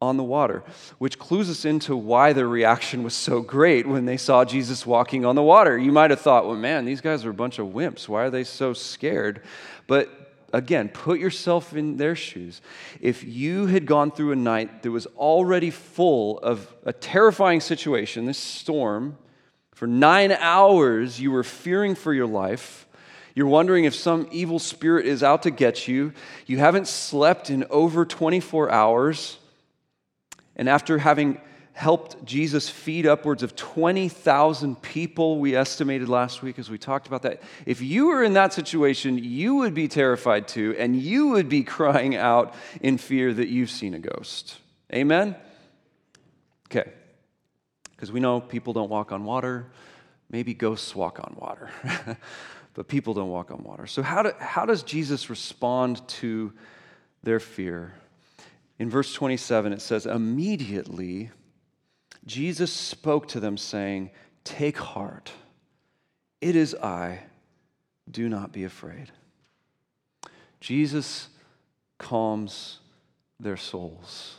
on 0.00 0.16
the 0.16 0.22
water, 0.22 0.62
which 0.98 1.18
clues 1.18 1.50
us 1.50 1.64
into 1.64 1.96
why 1.96 2.32
their 2.32 2.46
reaction 2.46 3.02
was 3.02 3.14
so 3.14 3.40
great 3.40 3.84
when 3.84 4.04
they 4.04 4.16
saw 4.16 4.44
Jesus 4.44 4.86
walking 4.86 5.24
on 5.24 5.34
the 5.34 5.42
water. 5.42 5.76
You 5.76 5.90
might 5.90 6.10
have 6.10 6.20
thought, 6.20 6.46
well, 6.46 6.56
man, 6.56 6.84
these 6.84 7.00
guys 7.00 7.24
are 7.24 7.30
a 7.30 7.34
bunch 7.34 7.58
of 7.58 7.68
wimps. 7.68 8.08
Why 8.08 8.22
are 8.22 8.30
they 8.30 8.44
so 8.44 8.74
scared? 8.74 9.42
But 9.88 10.08
again, 10.52 10.88
put 10.88 11.18
yourself 11.18 11.74
in 11.74 11.96
their 11.96 12.14
shoes. 12.14 12.60
If 13.00 13.24
you 13.24 13.66
had 13.66 13.86
gone 13.86 14.12
through 14.12 14.30
a 14.30 14.36
night 14.36 14.84
that 14.84 14.92
was 14.92 15.06
already 15.16 15.70
full 15.70 16.38
of 16.38 16.72
a 16.84 16.92
terrifying 16.92 17.60
situation, 17.60 18.26
this 18.26 18.38
storm, 18.38 19.18
for 19.74 19.86
nine 19.86 20.32
hours 20.32 21.20
you 21.20 21.30
were 21.30 21.44
fearing 21.44 21.94
for 21.94 22.14
your 22.14 22.26
life. 22.26 22.86
You're 23.34 23.48
wondering 23.48 23.84
if 23.84 23.94
some 23.94 24.28
evil 24.30 24.58
spirit 24.58 25.06
is 25.06 25.22
out 25.22 25.42
to 25.42 25.50
get 25.50 25.88
you. 25.88 26.12
You 26.46 26.58
haven't 26.58 26.86
slept 26.86 27.50
in 27.50 27.64
over 27.68 28.04
24 28.04 28.70
hours. 28.70 29.38
And 30.56 30.68
after 30.68 30.98
having 30.98 31.40
helped 31.72 32.24
Jesus 32.24 32.68
feed 32.68 33.04
upwards 33.04 33.42
of 33.42 33.56
20,000 33.56 34.80
people, 34.80 35.40
we 35.40 35.56
estimated 35.56 36.08
last 36.08 36.40
week 36.40 36.60
as 36.60 36.70
we 36.70 36.78
talked 36.78 37.08
about 37.08 37.22
that. 37.22 37.42
If 37.66 37.82
you 37.82 38.06
were 38.06 38.22
in 38.22 38.34
that 38.34 38.52
situation, 38.52 39.18
you 39.18 39.56
would 39.56 39.74
be 39.74 39.88
terrified 39.88 40.46
too, 40.46 40.76
and 40.78 40.94
you 40.94 41.30
would 41.30 41.48
be 41.48 41.64
crying 41.64 42.14
out 42.14 42.54
in 42.80 42.96
fear 42.96 43.34
that 43.34 43.48
you've 43.48 43.70
seen 43.70 43.94
a 43.94 43.98
ghost. 43.98 44.58
Amen? 44.92 45.34
Okay. 46.68 46.92
Because 48.04 48.12
we 48.12 48.20
know 48.20 48.38
people 48.38 48.74
don't 48.74 48.90
walk 48.90 49.12
on 49.12 49.24
water. 49.24 49.64
Maybe 50.28 50.52
ghosts 50.52 50.94
walk 50.94 51.20
on 51.20 51.36
water, 51.38 51.70
but 52.74 52.86
people 52.86 53.14
don't 53.14 53.30
walk 53.30 53.50
on 53.50 53.62
water. 53.64 53.86
So, 53.86 54.02
how, 54.02 54.22
do, 54.22 54.32
how 54.38 54.66
does 54.66 54.82
Jesus 54.82 55.30
respond 55.30 56.06
to 56.08 56.52
their 57.22 57.40
fear? 57.40 57.94
In 58.78 58.90
verse 58.90 59.14
27, 59.14 59.72
it 59.72 59.80
says, 59.80 60.04
Immediately 60.04 61.30
Jesus 62.26 62.70
spoke 62.70 63.26
to 63.28 63.40
them, 63.40 63.56
saying, 63.56 64.10
Take 64.44 64.76
heart, 64.76 65.32
it 66.42 66.56
is 66.56 66.74
I, 66.74 67.20
do 68.10 68.28
not 68.28 68.52
be 68.52 68.64
afraid. 68.64 69.12
Jesus 70.60 71.28
calms 71.96 72.80
their 73.40 73.56
souls. 73.56 74.36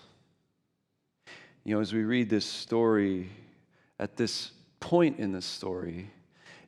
You 1.65 1.73
know, 1.73 1.81
as 1.81 1.93
we 1.93 2.03
read 2.03 2.29
this 2.29 2.45
story, 2.45 3.27
at 3.99 4.17
this 4.17 4.51
point 4.79 5.19
in 5.19 5.31
this 5.31 5.45
story, 5.45 6.11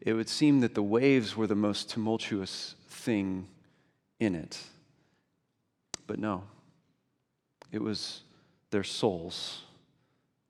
it 0.01 0.13
would 0.13 0.29
seem 0.29 0.61
that 0.61 0.75
the 0.75 0.83
waves 0.83 1.35
were 1.35 1.47
the 1.47 1.55
most 1.55 1.89
tumultuous 1.89 2.75
thing 2.89 3.47
in 4.19 4.35
it. 4.35 4.59
But 6.05 6.19
no. 6.19 6.43
It 7.71 7.81
was 7.81 8.21
their 8.71 8.83
souls. 8.83 9.61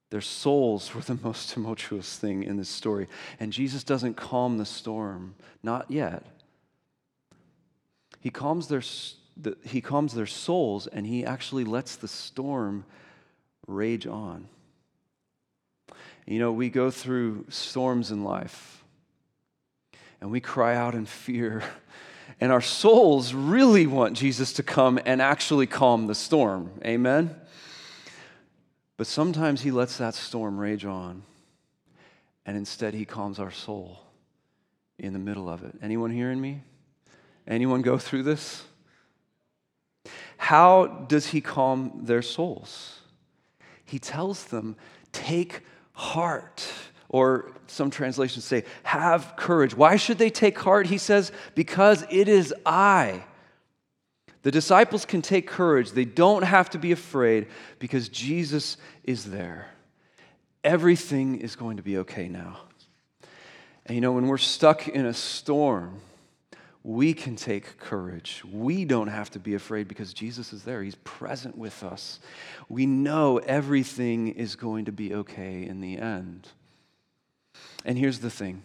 Their 0.10 0.22
souls 0.22 0.93
were 0.93 1.01
the 1.01 1.15
most 1.24 1.50
tumultuous 1.50 2.17
thing 2.17 2.43
in 2.43 2.57
this 2.57 2.69
story. 2.69 3.07
And 3.39 3.51
Jesus 3.51 3.84
doesn't 3.84 4.15
calm 4.15 4.57
the 4.57 4.65
storm, 4.65 5.36
not 5.63 5.89
yet. 5.89 6.24
He 8.19 8.29
calms 8.29 8.67
their, 8.67 8.84
he 9.63 9.81
calms 9.81 10.13
their 10.13 10.25
souls 10.25 10.88
and 10.88 11.05
he 11.05 11.25
actually 11.25 11.63
lets 11.63 11.96
the 11.96 12.07
storm 12.07 12.86
rage 13.67 14.07
on. 14.07 14.48
You 16.27 16.39
know, 16.39 16.51
we 16.51 16.69
go 16.69 16.91
through 16.91 17.46
storms 17.50 18.12
in 18.12 18.24
life 18.24 18.84
and 20.19 20.29
we 20.29 20.41
cry 20.41 20.75
out 20.75 20.93
in 20.93 21.05
fear 21.05 21.63
and 22.39 22.51
our 22.51 22.62
souls 22.62 23.34
really 23.34 23.88
want 23.88 24.15
Jesus 24.15 24.53
to 24.53 24.63
come 24.63 25.00
and 25.05 25.22
actually 25.22 25.65
calm 25.65 26.07
the 26.07 26.15
storm. 26.15 26.72
Amen? 26.86 27.36
But 28.98 29.07
sometimes 29.07 29.62
he 29.62 29.72
lets 29.72 29.98
that 29.98 30.15
storm 30.15 30.60
rage 30.60 30.84
on, 30.84 31.24
and 32.46 32.57
instead 32.57 32.93
he 32.93 33.05
calms 33.05 33.39
our 33.39 33.51
soul 33.51 34.00
in 34.98 35.13
the 35.13 35.19
middle 35.19 35.48
of 35.48 35.63
it. 35.63 35.75
Anyone 35.81 36.12
hearing 36.12 36.41
me? 36.41 36.62
Anyone 37.48 37.81
go 37.81 37.98
through 37.98 38.24
this? 38.24 38.65
How 40.38 40.88
does 41.07 41.27
he 41.27 41.41
calm 41.41 42.01
their 42.03 42.22
souls? 42.22 43.00
He 43.86 44.00
tells 44.00 44.46
them, 44.46 44.75
Take 45.12 45.62
heart. 45.98 46.66
Or 47.10 47.51
some 47.66 47.89
translations 47.89 48.46
say, 48.46 48.63
Have 48.84 49.34
courage. 49.36 49.75
Why 49.75 49.96
should 49.96 50.18
they 50.18 50.30
take 50.30 50.58
heart? 50.60 50.88
He 50.88 50.98
says, 50.98 51.32
Because 51.56 52.06
it 52.10 52.27
is 52.27 52.54
I. 52.66 53.24
The 54.44 54.51
disciples 54.51 55.06
can 55.06 55.22
take 55.22 55.48
courage. 55.48 55.92
They 55.92 56.06
don't 56.06 56.44
have 56.44 56.70
to 56.70 56.77
be 56.77 56.92
afraid 56.92 57.48
because 57.80 58.08
Jesus 58.08 58.77
is 59.04 59.25
there. 59.25 59.68
Everything 60.63 61.42
is 61.42 61.56
going 61.56 61.77
to 61.77 61.84
be 61.84 61.98
okay 62.00 62.30
now. 62.30 62.60
And 63.86 63.96
you 63.96 64.01
know, 64.01 64.12
when 64.12 64.27
we're 64.27 64.38
stuck 64.38 64.88
in 64.88 65.06
a 65.06 65.13
storm, 65.13 66.00
we 66.88 67.13
can 67.13 67.36
take 67.36 67.77
courage. 67.79 68.41
We 68.50 68.86
don't 68.86 69.10
have 69.10 69.29
to 69.32 69.39
be 69.39 69.56
afraid 69.56 69.89
because 69.89 70.13
Jesus 70.13 70.53
is 70.53 70.63
there. 70.63 70.82
He's 70.82 70.96
present 70.96 71.58
with 71.58 71.84
us. 71.84 72.22
We 72.70 72.86
know 72.86 73.39
everything 73.39 74.29
is 74.29 74.56
going 74.56 74.86
to 74.86 74.94
be 74.94 75.13
okay 75.13 75.65
in 75.65 75.82
the 75.82 75.98
end. 75.98 76.48
And 77.84 77.98
here's 77.98 78.20
the 78.20 78.29
thing 78.29 78.63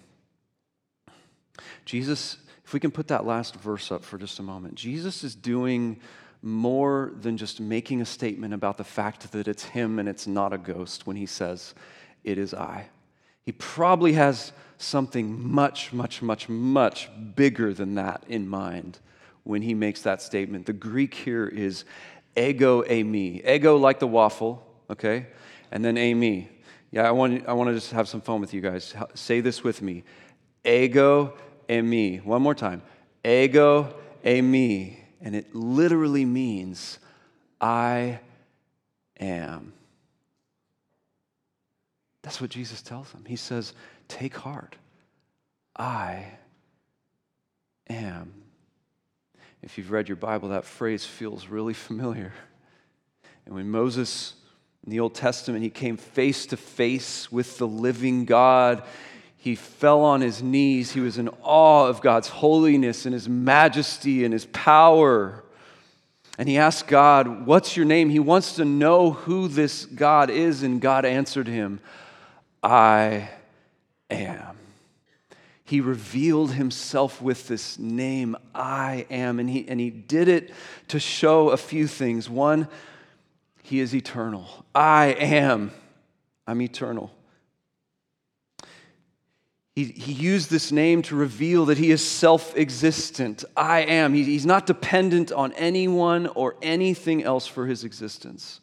Jesus, 1.84 2.36
if 2.64 2.72
we 2.72 2.78
can 2.78 2.92
put 2.92 3.08
that 3.08 3.26
last 3.26 3.56
verse 3.56 3.90
up 3.90 4.04
for 4.04 4.18
just 4.18 4.38
a 4.38 4.44
moment, 4.44 4.76
Jesus 4.76 5.24
is 5.24 5.34
doing 5.34 5.98
more 6.42 7.12
than 7.20 7.36
just 7.36 7.60
making 7.60 8.00
a 8.00 8.06
statement 8.06 8.54
about 8.54 8.76
the 8.76 8.84
fact 8.84 9.32
that 9.32 9.48
it's 9.48 9.64
him 9.64 9.98
and 9.98 10.08
it's 10.08 10.28
not 10.28 10.52
a 10.52 10.58
ghost 10.58 11.08
when 11.08 11.16
he 11.16 11.26
says, 11.26 11.74
It 12.22 12.38
is 12.38 12.54
I. 12.54 12.86
He 13.44 13.52
probably 13.52 14.12
has 14.14 14.52
something 14.78 15.52
much, 15.52 15.92
much, 15.92 16.22
much, 16.22 16.48
much 16.48 17.10
bigger 17.34 17.72
than 17.72 17.94
that 17.96 18.24
in 18.28 18.48
mind 18.48 18.98
when 19.44 19.62
he 19.62 19.74
makes 19.74 20.02
that 20.02 20.22
statement. 20.22 20.66
The 20.66 20.72
Greek 20.72 21.14
here 21.14 21.46
is 21.46 21.84
ego 22.36 22.82
eimi. 22.82 23.46
Ego 23.46 23.76
like 23.76 23.98
the 23.98 24.06
waffle, 24.06 24.66
okay? 24.90 25.26
And 25.70 25.84
then 25.84 25.96
eimi. 25.96 26.48
Yeah, 26.90 27.08
I 27.08 27.10
want, 27.10 27.48
I 27.48 27.52
want 27.52 27.68
to 27.70 27.74
just 27.74 27.92
have 27.92 28.08
some 28.08 28.20
fun 28.20 28.40
with 28.40 28.52
you 28.52 28.60
guys. 28.60 28.94
Say 29.14 29.40
this 29.40 29.64
with 29.64 29.82
me. 29.82 30.04
Ego 30.64 31.34
eimi. 31.68 32.22
One 32.24 32.42
more 32.42 32.54
time. 32.54 32.82
Ego 33.24 33.94
eimi. 34.24 34.98
And 35.20 35.34
it 35.34 35.54
literally 35.54 36.24
means 36.24 36.98
I 37.60 38.20
am. 39.18 39.72
That's 42.22 42.40
what 42.40 42.50
Jesus 42.50 42.82
tells 42.82 43.10
them. 43.10 43.24
He 43.26 43.36
says, 43.36 43.74
Take 44.08 44.36
heart. 44.36 44.76
I 45.76 46.26
am. 47.88 48.32
If 49.62 49.78
you've 49.78 49.90
read 49.90 50.08
your 50.08 50.16
Bible, 50.16 50.50
that 50.50 50.64
phrase 50.64 51.04
feels 51.04 51.46
really 51.48 51.74
familiar. 51.74 52.32
And 53.46 53.54
when 53.54 53.70
Moses 53.70 54.34
in 54.84 54.90
the 54.90 55.00
Old 55.00 55.14
Testament, 55.14 55.62
he 55.62 55.70
came 55.70 55.96
face 55.96 56.46
to 56.46 56.56
face 56.56 57.30
with 57.30 57.58
the 57.58 57.66
living 57.66 58.24
God. 58.24 58.82
He 59.36 59.54
fell 59.54 60.00
on 60.02 60.20
his 60.20 60.42
knees. 60.42 60.92
He 60.92 61.00
was 61.00 61.18
in 61.18 61.28
awe 61.42 61.86
of 61.86 62.00
God's 62.00 62.28
holiness 62.28 63.06
and 63.06 63.12
his 63.12 63.28
majesty 63.28 64.24
and 64.24 64.32
his 64.32 64.46
power. 64.46 65.44
And 66.38 66.48
he 66.48 66.58
asked 66.58 66.88
God, 66.88 67.46
What's 67.46 67.76
your 67.76 67.86
name? 67.86 68.08
He 68.08 68.18
wants 68.18 68.56
to 68.56 68.64
know 68.64 69.12
who 69.12 69.48
this 69.48 69.84
God 69.84 70.30
is. 70.30 70.62
And 70.62 70.80
God 70.80 71.04
answered 71.04 71.46
him, 71.46 71.80
I 72.62 73.28
am. 74.10 74.56
He 75.64 75.80
revealed 75.80 76.52
himself 76.52 77.22
with 77.22 77.48
this 77.48 77.78
name, 77.78 78.36
I 78.54 79.06
am. 79.10 79.38
And 79.40 79.48
he, 79.48 79.66
and 79.68 79.80
he 79.80 79.90
did 79.90 80.28
it 80.28 80.52
to 80.88 81.00
show 81.00 81.48
a 81.50 81.56
few 81.56 81.86
things. 81.86 82.28
One, 82.28 82.68
he 83.62 83.80
is 83.80 83.94
eternal. 83.94 84.66
I 84.74 85.06
am. 85.18 85.72
I'm 86.46 86.60
eternal. 86.60 87.10
He, 89.74 89.84
he 89.84 90.12
used 90.12 90.50
this 90.50 90.70
name 90.70 91.00
to 91.02 91.16
reveal 91.16 91.64
that 91.66 91.78
he 91.78 91.90
is 91.90 92.06
self 92.06 92.54
existent. 92.56 93.44
I 93.56 93.80
am. 93.80 94.12
He, 94.12 94.24
he's 94.24 94.44
not 94.44 94.66
dependent 94.66 95.32
on 95.32 95.52
anyone 95.54 96.26
or 96.26 96.56
anything 96.60 97.22
else 97.22 97.46
for 97.46 97.66
his 97.66 97.82
existence. 97.82 98.60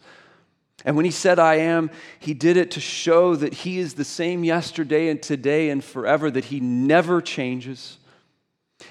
And 0.86 0.96
when 0.96 1.06
he 1.06 1.12
said, 1.12 1.40
I 1.40 1.56
am, 1.56 1.92
he 2.20 2.34
did 2.34 2.56
it 2.56 2.72
to 2.72 2.80
show 2.80 3.36
that 3.36 3.54
he 3.54 3.80
is 3.80 3.96
the 3.96 4.06
same 4.06 4.44
yesterday 4.44 5.10
and 5.10 5.22
today 5.22 5.70
and 5.70 5.84
forever, 5.84 6.32
that 6.32 6.46
he 6.46 6.60
never 6.60 7.22
changes. 7.22 7.98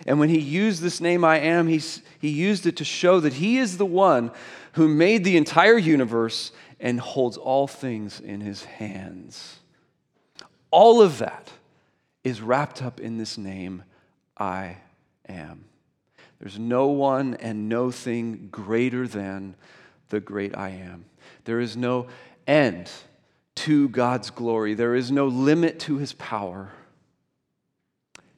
And 0.06 0.20
when 0.20 0.28
he 0.28 0.38
used 0.38 0.82
this 0.82 1.00
name, 1.00 1.24
I 1.24 1.38
am, 1.38 1.66
he's, 1.66 2.02
he 2.18 2.28
used 2.28 2.66
it 2.66 2.76
to 2.76 2.84
show 2.84 3.20
that 3.20 3.34
he 3.34 3.58
is 3.58 3.78
the 3.78 3.86
one 3.86 4.30
who 4.72 4.86
made 4.86 5.24
the 5.24 5.36
entire 5.36 5.78
universe 5.78 6.52
and 6.78 7.00
holds 7.00 7.36
all 7.36 7.66
things 7.66 8.20
in 8.20 8.40
his 8.40 8.64
hands. 8.64 9.58
All 10.70 11.00
of 11.00 11.18
that 11.18 11.50
is 12.22 12.42
wrapped 12.42 12.82
up 12.82 13.00
in 13.00 13.16
this 13.16 13.38
name, 13.38 13.82
I 14.36 14.76
am. 15.28 15.64
There's 16.38 16.58
no 16.58 16.88
one 16.88 17.34
and 17.34 17.68
no 17.68 17.90
thing 17.90 18.48
greater 18.52 19.08
than 19.08 19.56
the 20.10 20.20
great 20.20 20.56
I 20.56 20.70
am. 20.70 21.06
There 21.48 21.60
is 21.60 21.78
no 21.78 22.08
end 22.46 22.90
to 23.54 23.88
God's 23.88 24.28
glory, 24.28 24.74
there 24.74 24.94
is 24.94 25.10
no 25.10 25.28
limit 25.28 25.80
to 25.80 25.96
his 25.96 26.12
power. 26.12 26.68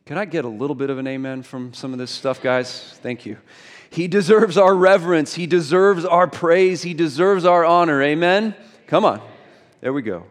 Can 0.06 0.16
I 0.16 0.26
get 0.26 0.44
a 0.44 0.48
little 0.48 0.76
bit 0.76 0.90
of 0.90 0.98
an 0.98 1.08
amen 1.08 1.42
from 1.42 1.74
some 1.74 1.92
of 1.92 1.98
this 1.98 2.12
stuff, 2.12 2.40
guys? 2.40 2.96
Thank 3.02 3.26
you. 3.26 3.38
He 3.90 4.06
deserves 4.06 4.56
our 4.56 4.76
reverence. 4.76 5.34
He 5.34 5.48
deserves 5.48 6.04
our 6.04 6.28
praise. 6.28 6.82
He 6.82 6.94
deserves 6.94 7.44
our 7.44 7.64
honor. 7.64 8.00
Amen? 8.00 8.54
Come 8.86 9.04
on. 9.04 9.20
There 9.80 9.92
we 9.92 10.02
go. 10.02 10.26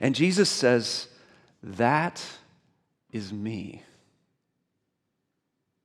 And 0.00 0.12
Jesus 0.12 0.50
says, 0.50 1.06
That 1.62 2.20
is 3.12 3.32
me. 3.32 3.84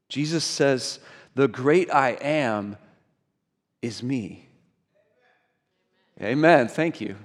Jesus 0.09 0.43
says, 0.43 0.97
The 1.35 1.47
great 1.47 1.93
I 1.93 2.17
am 2.19 2.75
is 3.83 4.01
me. 4.01 4.48
Amen. 6.21 6.67
Thank 6.67 6.99
you. 7.01 7.15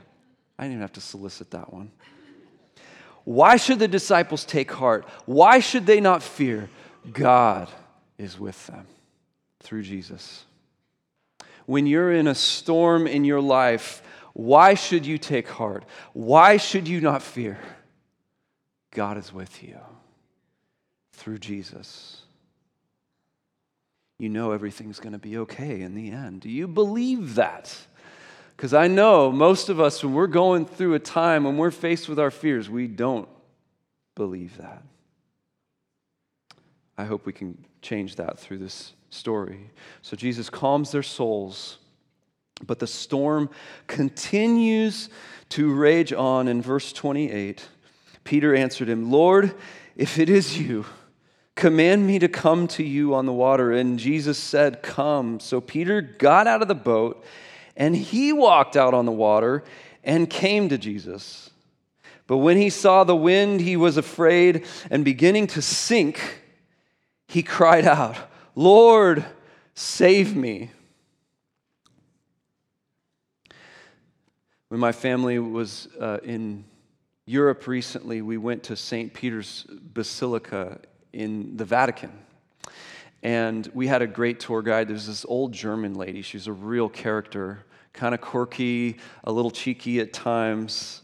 I 0.59 0.64
didn't 0.64 0.74
even 0.74 0.83
have 0.83 0.92
to 0.92 1.00
solicit 1.00 1.50
that 1.50 1.72
one. 1.72 1.90
Why 3.24 3.57
should 3.57 3.78
the 3.78 3.88
disciples 3.88 4.44
take 4.44 4.70
heart? 4.70 5.09
Why 5.26 5.59
should 5.59 5.87
they 5.87 6.00
not 6.00 6.22
fear? 6.22 6.68
God 7.12 7.68
is 8.18 8.38
with 8.38 8.66
them 8.66 8.87
through 9.61 9.83
Jesus. 9.83 10.44
When 11.66 11.87
you're 11.87 12.12
in 12.12 12.26
a 12.26 12.35
storm 12.35 13.07
in 13.07 13.24
your 13.24 13.40
life, 13.40 14.02
why 14.35 14.74
should 14.74 15.07
you 15.07 15.16
take 15.16 15.48
heart? 15.48 15.85
Why 16.12 16.59
should 16.59 16.87
you 16.87 17.00
not 17.00 17.22
fear? 17.22 17.59
God 18.90 19.16
is 19.16 19.33
with 19.33 19.62
you 19.62 19.78
through 21.12 21.38
Jesus. 21.38 22.20
You 24.18 24.28
know 24.28 24.52
everything's 24.52 25.00
going 25.00 25.12
to 25.12 25.18
be 25.18 25.38
okay 25.38 25.80
in 25.80 25.94
the 25.94 26.11
end. 26.11 26.42
Do 26.42 26.50
you 26.50 26.68
believe 26.68 27.35
that? 27.37 27.74
Because 28.56 28.72
I 28.72 28.86
know 28.86 29.32
most 29.32 29.68
of 29.68 29.80
us, 29.80 30.02
when 30.02 30.14
we're 30.14 30.26
going 30.26 30.66
through 30.66 30.94
a 30.94 30.98
time, 30.98 31.44
when 31.44 31.56
we're 31.56 31.70
faced 31.70 32.08
with 32.08 32.18
our 32.18 32.30
fears, 32.30 32.70
we 32.70 32.86
don't 32.86 33.28
believe 34.14 34.56
that. 34.58 34.82
I 36.96 37.04
hope 37.04 37.26
we 37.26 37.32
can 37.32 37.64
change 37.82 38.16
that 38.16 38.38
through 38.38 38.58
this 38.58 38.92
story. 39.10 39.70
So 40.02 40.16
Jesus 40.16 40.48
calms 40.48 40.92
their 40.92 41.02
souls, 41.02 41.78
but 42.64 42.78
the 42.78 42.86
storm 42.86 43.50
continues 43.88 45.08
to 45.50 45.74
rage 45.74 46.12
on. 46.12 46.46
In 46.46 46.62
verse 46.62 46.92
28, 46.92 47.68
Peter 48.22 48.54
answered 48.54 48.88
him, 48.88 49.10
Lord, 49.10 49.54
if 49.96 50.18
it 50.18 50.28
is 50.28 50.58
you, 50.58 50.86
command 51.56 52.06
me 52.06 52.20
to 52.20 52.28
come 52.28 52.68
to 52.68 52.84
you 52.84 53.14
on 53.14 53.26
the 53.26 53.32
water. 53.32 53.72
And 53.72 53.98
Jesus 53.98 54.38
said, 54.38 54.82
Come. 54.82 55.40
So 55.40 55.60
Peter 55.60 56.00
got 56.00 56.46
out 56.46 56.62
of 56.62 56.68
the 56.68 56.74
boat 56.74 57.24
and 57.76 57.96
he 57.96 58.32
walked 58.32 58.76
out 58.76 58.94
on 58.94 59.06
the 59.06 59.12
water 59.12 59.64
and 60.02 60.28
came 60.28 60.68
to 60.68 60.78
Jesus. 60.78 61.50
But 62.26 62.38
when 62.38 62.56
he 62.56 62.70
saw 62.70 63.04
the 63.04 63.16
wind, 63.16 63.60
he 63.60 63.76
was 63.76 63.96
afraid, 63.96 64.64
and 64.90 65.04
beginning 65.04 65.46
to 65.48 65.62
sink, 65.62 66.42
he 67.28 67.42
cried 67.42 67.87
out, 67.87 68.16
Lord, 68.54 69.24
save 69.74 70.34
me. 70.34 70.70
When 74.68 74.80
my 74.80 74.92
family 74.92 75.38
was 75.38 75.88
uh, 76.00 76.18
in 76.22 76.64
Europe 77.26 77.66
recently, 77.66 78.22
we 78.22 78.38
went 78.38 78.62
to 78.64 78.76
St. 78.76 79.12
Peter's 79.12 79.64
Basilica 79.68 80.80
in 81.12 81.56
the 81.56 81.64
Vatican. 81.64 82.12
And 83.24 83.66
we 83.72 83.87
had 83.87 84.02
a 84.02 84.06
great 84.06 84.38
tour 84.38 84.60
guide. 84.60 84.88
There's 84.88 85.06
this 85.06 85.24
old 85.26 85.52
German 85.52 85.94
lady. 85.94 86.20
She's 86.20 86.46
a 86.46 86.52
real 86.52 86.90
character. 86.90 87.64
kind 87.94 88.14
of 88.14 88.20
quirky, 88.20 88.98
a 89.22 89.32
little 89.32 89.50
cheeky 89.50 90.00
at 90.00 90.12
times. 90.12 91.02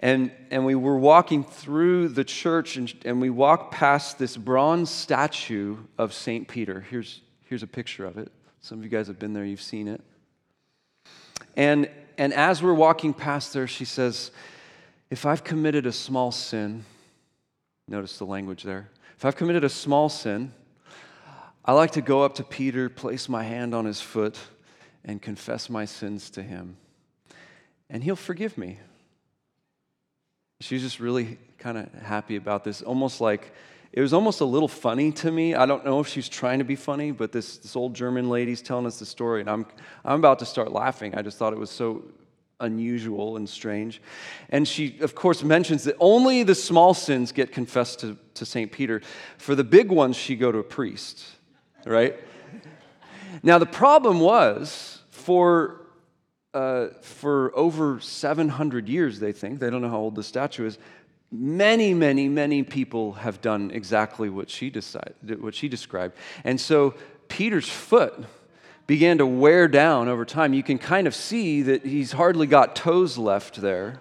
And, 0.00 0.32
and 0.50 0.64
we 0.64 0.74
were 0.74 0.96
walking 0.96 1.44
through 1.44 2.08
the 2.08 2.24
church, 2.24 2.76
and, 2.76 2.92
and 3.04 3.20
we 3.20 3.28
walked 3.28 3.72
past 3.72 4.18
this 4.18 4.36
bronze 4.36 4.90
statue 4.90 5.76
of 5.98 6.14
St. 6.14 6.48
Peter. 6.48 6.80
Here's, 6.80 7.20
here's 7.44 7.62
a 7.62 7.66
picture 7.66 8.06
of 8.06 8.16
it. 8.16 8.32
Some 8.62 8.78
of 8.78 8.84
you 8.84 8.90
guys 8.90 9.06
have 9.06 9.18
been 9.18 9.34
there, 9.34 9.44
you've 9.44 9.60
seen 9.60 9.86
it. 9.86 10.00
And, 11.56 11.90
and 12.16 12.32
as 12.32 12.62
we're 12.62 12.74
walking 12.74 13.12
past 13.12 13.52
there, 13.52 13.66
she 13.66 13.84
says, 13.84 14.30
If 15.10 15.26
I've 15.26 15.44
committed 15.44 15.86
a 15.86 15.92
small 15.92 16.32
sin, 16.32 16.84
notice 17.86 18.16
the 18.16 18.26
language 18.26 18.62
there. 18.62 18.88
If 19.18 19.26
I've 19.26 19.36
committed 19.36 19.64
a 19.64 19.68
small 19.68 20.08
sin, 20.08 20.52
I 21.70 21.72
like 21.72 21.92
to 21.92 22.02
go 22.02 22.24
up 22.24 22.34
to 22.34 22.42
Peter, 22.42 22.88
place 22.88 23.28
my 23.28 23.44
hand 23.44 23.76
on 23.76 23.84
his 23.84 24.00
foot, 24.00 24.36
and 25.04 25.22
confess 25.22 25.70
my 25.70 25.84
sins 25.84 26.28
to 26.30 26.42
him. 26.42 26.76
And 27.88 28.02
he'll 28.02 28.16
forgive 28.16 28.58
me. 28.58 28.80
She's 30.58 30.82
just 30.82 30.98
really 30.98 31.38
kind 31.58 31.78
of 31.78 31.92
happy 32.02 32.34
about 32.34 32.64
this, 32.64 32.82
almost 32.82 33.20
like 33.20 33.54
it 33.92 34.00
was 34.00 34.12
almost 34.12 34.40
a 34.40 34.44
little 34.44 34.66
funny 34.66 35.12
to 35.12 35.30
me. 35.30 35.54
I 35.54 35.64
don't 35.64 35.84
know 35.84 36.00
if 36.00 36.08
she's 36.08 36.28
trying 36.28 36.58
to 36.58 36.64
be 36.64 36.74
funny, 36.74 37.12
but 37.12 37.30
this, 37.30 37.58
this 37.58 37.76
old 37.76 37.94
German 37.94 38.28
lady's 38.28 38.62
telling 38.62 38.84
us 38.84 38.98
the 38.98 39.06
story, 39.06 39.40
and 39.40 39.48
I'm, 39.48 39.64
I'm 40.04 40.18
about 40.18 40.40
to 40.40 40.46
start 40.46 40.72
laughing. 40.72 41.14
I 41.14 41.22
just 41.22 41.38
thought 41.38 41.52
it 41.52 41.58
was 41.60 41.70
so 41.70 42.02
unusual 42.58 43.36
and 43.36 43.48
strange. 43.48 44.02
And 44.48 44.66
she, 44.66 44.98
of 45.02 45.14
course, 45.14 45.44
mentions 45.44 45.84
that 45.84 45.94
only 46.00 46.42
the 46.42 46.56
small 46.56 46.94
sins 46.94 47.30
get 47.30 47.52
confessed 47.52 48.00
to, 48.00 48.18
to 48.34 48.44
St. 48.44 48.72
Peter. 48.72 49.02
For 49.38 49.54
the 49.54 49.62
big 49.62 49.92
ones, 49.92 50.16
she 50.16 50.34
go 50.34 50.50
to 50.50 50.58
a 50.58 50.64
priest, 50.64 51.24
right? 51.86 52.16
now, 53.42 53.58
the 53.58 53.66
problem 53.66 54.20
was 54.20 55.02
for 55.10 55.80
uh, 56.52 56.88
for 57.00 57.56
over 57.56 58.00
700 58.00 58.88
years, 58.88 59.20
they 59.20 59.32
think, 59.32 59.60
they 59.60 59.70
don't 59.70 59.82
know 59.82 59.88
how 59.88 59.98
old 59.98 60.16
the 60.16 60.22
statue 60.22 60.66
is, 60.66 60.78
many, 61.30 61.94
many, 61.94 62.28
many 62.28 62.62
people 62.62 63.12
have 63.12 63.40
done 63.40 63.70
exactly 63.72 64.28
what 64.28 64.50
she, 64.50 64.68
decided, 64.68 65.40
what 65.40 65.54
she 65.54 65.68
described. 65.68 66.16
And 66.42 66.60
so 66.60 66.94
Peter's 67.28 67.68
foot 67.68 68.24
began 68.88 69.18
to 69.18 69.26
wear 69.26 69.68
down 69.68 70.08
over 70.08 70.24
time. 70.24 70.52
You 70.52 70.64
can 70.64 70.78
kind 70.78 71.06
of 71.06 71.14
see 71.14 71.62
that 71.62 71.86
he's 71.86 72.12
hardly 72.12 72.48
got 72.48 72.74
toes 72.74 73.16
left 73.16 73.60
there. 73.60 74.00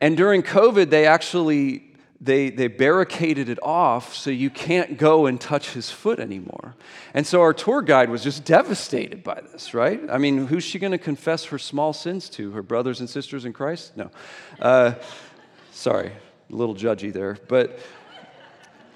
And 0.00 0.16
during 0.16 0.42
COVID, 0.42 0.88
they 0.88 1.06
actually 1.06 1.91
they, 2.22 2.50
they 2.50 2.68
barricaded 2.68 3.48
it 3.48 3.58
off 3.62 4.14
so 4.14 4.30
you 4.30 4.48
can't 4.48 4.96
go 4.96 5.26
and 5.26 5.40
touch 5.40 5.70
his 5.70 5.90
foot 5.90 6.20
anymore. 6.20 6.76
And 7.14 7.26
so 7.26 7.40
our 7.40 7.52
tour 7.52 7.82
guide 7.82 8.10
was 8.10 8.22
just 8.22 8.44
devastated 8.44 9.24
by 9.24 9.40
this, 9.50 9.74
right? 9.74 10.00
I 10.08 10.18
mean, 10.18 10.46
who's 10.46 10.62
she 10.62 10.78
going 10.78 10.92
to 10.92 10.98
confess 10.98 11.46
her 11.46 11.58
small 11.58 11.92
sins 11.92 12.28
to? 12.30 12.52
Her 12.52 12.62
brothers 12.62 13.00
and 13.00 13.10
sisters 13.10 13.44
in 13.44 13.52
Christ? 13.52 13.96
No. 13.96 14.12
Uh, 14.60 14.94
sorry, 15.72 16.12
a 16.50 16.54
little 16.54 16.76
judgy 16.76 17.12
there. 17.12 17.38
But. 17.48 17.78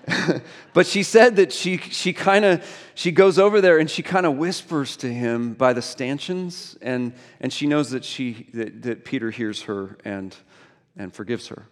but 0.73 0.87
she 0.87 1.03
said 1.03 1.35
that 1.35 1.53
she, 1.53 1.79
she 1.79 2.12
kind 2.12 2.45
of 2.45 2.65
she 2.95 3.11
goes 3.11 3.41
over 3.41 3.61
there 3.61 3.79
and 3.79 3.91
she 3.91 4.05
kind 4.05 4.25
of 4.25 4.37
whispers 4.37 4.97
to 4.99 5.12
him 5.12 5.53
by 5.55 5.73
the 5.73 5.83
stanchions 5.83 6.79
and, 6.81 7.12
and 7.41 7.53
she 7.53 7.67
knows 7.67 7.91
that 7.91 8.05
she 8.05 8.47
that, 8.55 8.83
that 8.83 9.05
peter 9.05 9.33
hears 9.33 9.62
her 9.62 9.99
and 10.05 10.37
and 10.97 11.12
forgives 11.12 11.49
her 11.49 11.67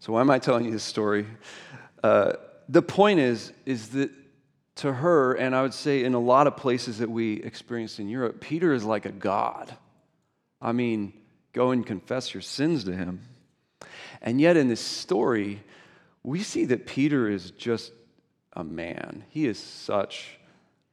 so 0.00 0.12
why 0.12 0.20
am 0.20 0.30
I 0.30 0.38
telling 0.38 0.64
you 0.64 0.70
this 0.70 0.84
story? 0.84 1.26
Uh, 2.02 2.32
the 2.68 2.82
point 2.82 3.20
is, 3.20 3.52
is 3.64 3.88
that 3.90 4.10
to 4.76 4.92
her, 4.92 5.34
and 5.34 5.54
I 5.54 5.62
would 5.62 5.74
say 5.74 6.04
in 6.04 6.14
a 6.14 6.20
lot 6.20 6.46
of 6.46 6.56
places 6.56 6.98
that 6.98 7.10
we 7.10 7.42
experience 7.42 7.98
in 7.98 8.08
Europe, 8.08 8.40
Peter 8.40 8.72
is 8.72 8.84
like 8.84 9.06
a 9.06 9.12
god. 9.12 9.74
I 10.60 10.72
mean, 10.72 11.12
go 11.52 11.70
and 11.70 11.84
confess 11.84 12.34
your 12.34 12.42
sins 12.42 12.84
to 12.84 12.92
him. 12.92 13.20
And 14.20 14.40
yet 14.40 14.56
in 14.56 14.68
this 14.68 14.80
story, 14.80 15.62
we 16.22 16.42
see 16.42 16.66
that 16.66 16.86
Peter 16.86 17.30
is 17.30 17.52
just 17.52 17.92
a 18.52 18.64
man. 18.64 19.24
He 19.28 19.46
is 19.46 19.58
such 19.58 20.38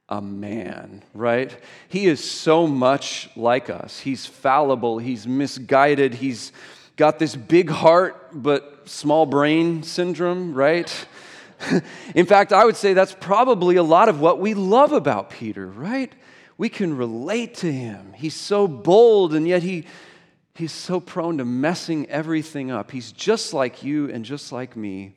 a 0.08 0.22
man, 0.22 1.04
right? 1.14 1.58
He 1.88 2.06
is 2.06 2.24
so 2.24 2.68
much 2.68 3.30
like 3.36 3.70
us. 3.70 4.00
He's 4.00 4.26
fallible, 4.26 5.00
he's 5.00 5.28
misguided, 5.28 6.14
he's 6.14 6.52
got 6.96 7.20
this 7.20 7.36
big 7.36 7.70
heart 7.70 8.30
but 8.34 8.84
small 8.86 9.26
brain 9.26 9.84
syndrome, 9.84 10.54
right? 10.54 11.08
In 12.16 12.26
fact, 12.26 12.54
I 12.54 12.66
would 12.66 12.76
say 12.76 12.94
that's 12.94 13.16
probably 13.20 13.76
a 13.78 13.84
lot 13.84 14.10
of 14.10 14.20
what 14.20 14.40
we 14.40 14.54
love 14.54 14.92
about 14.92 15.30
Peter, 15.30 15.68
right? 15.68 16.12
We 16.58 16.70
can 16.70 16.96
relate 16.96 17.56
to 17.56 17.72
him. 17.72 18.14
He's 18.14 18.36
so 18.36 18.68
bold, 18.68 19.34
and 19.34 19.48
yet 19.48 19.64
he, 19.64 19.86
he's 20.56 20.72
so 20.72 21.00
prone 21.00 21.38
to 21.40 21.46
messing 21.46 22.10
everything 22.10 22.72
up. 22.72 22.92
He's 22.92 23.12
just 23.12 23.54
like 23.54 23.84
you 23.84 24.10
and 24.12 24.24
just 24.24 24.52
like 24.52 24.76
me. 24.76 25.14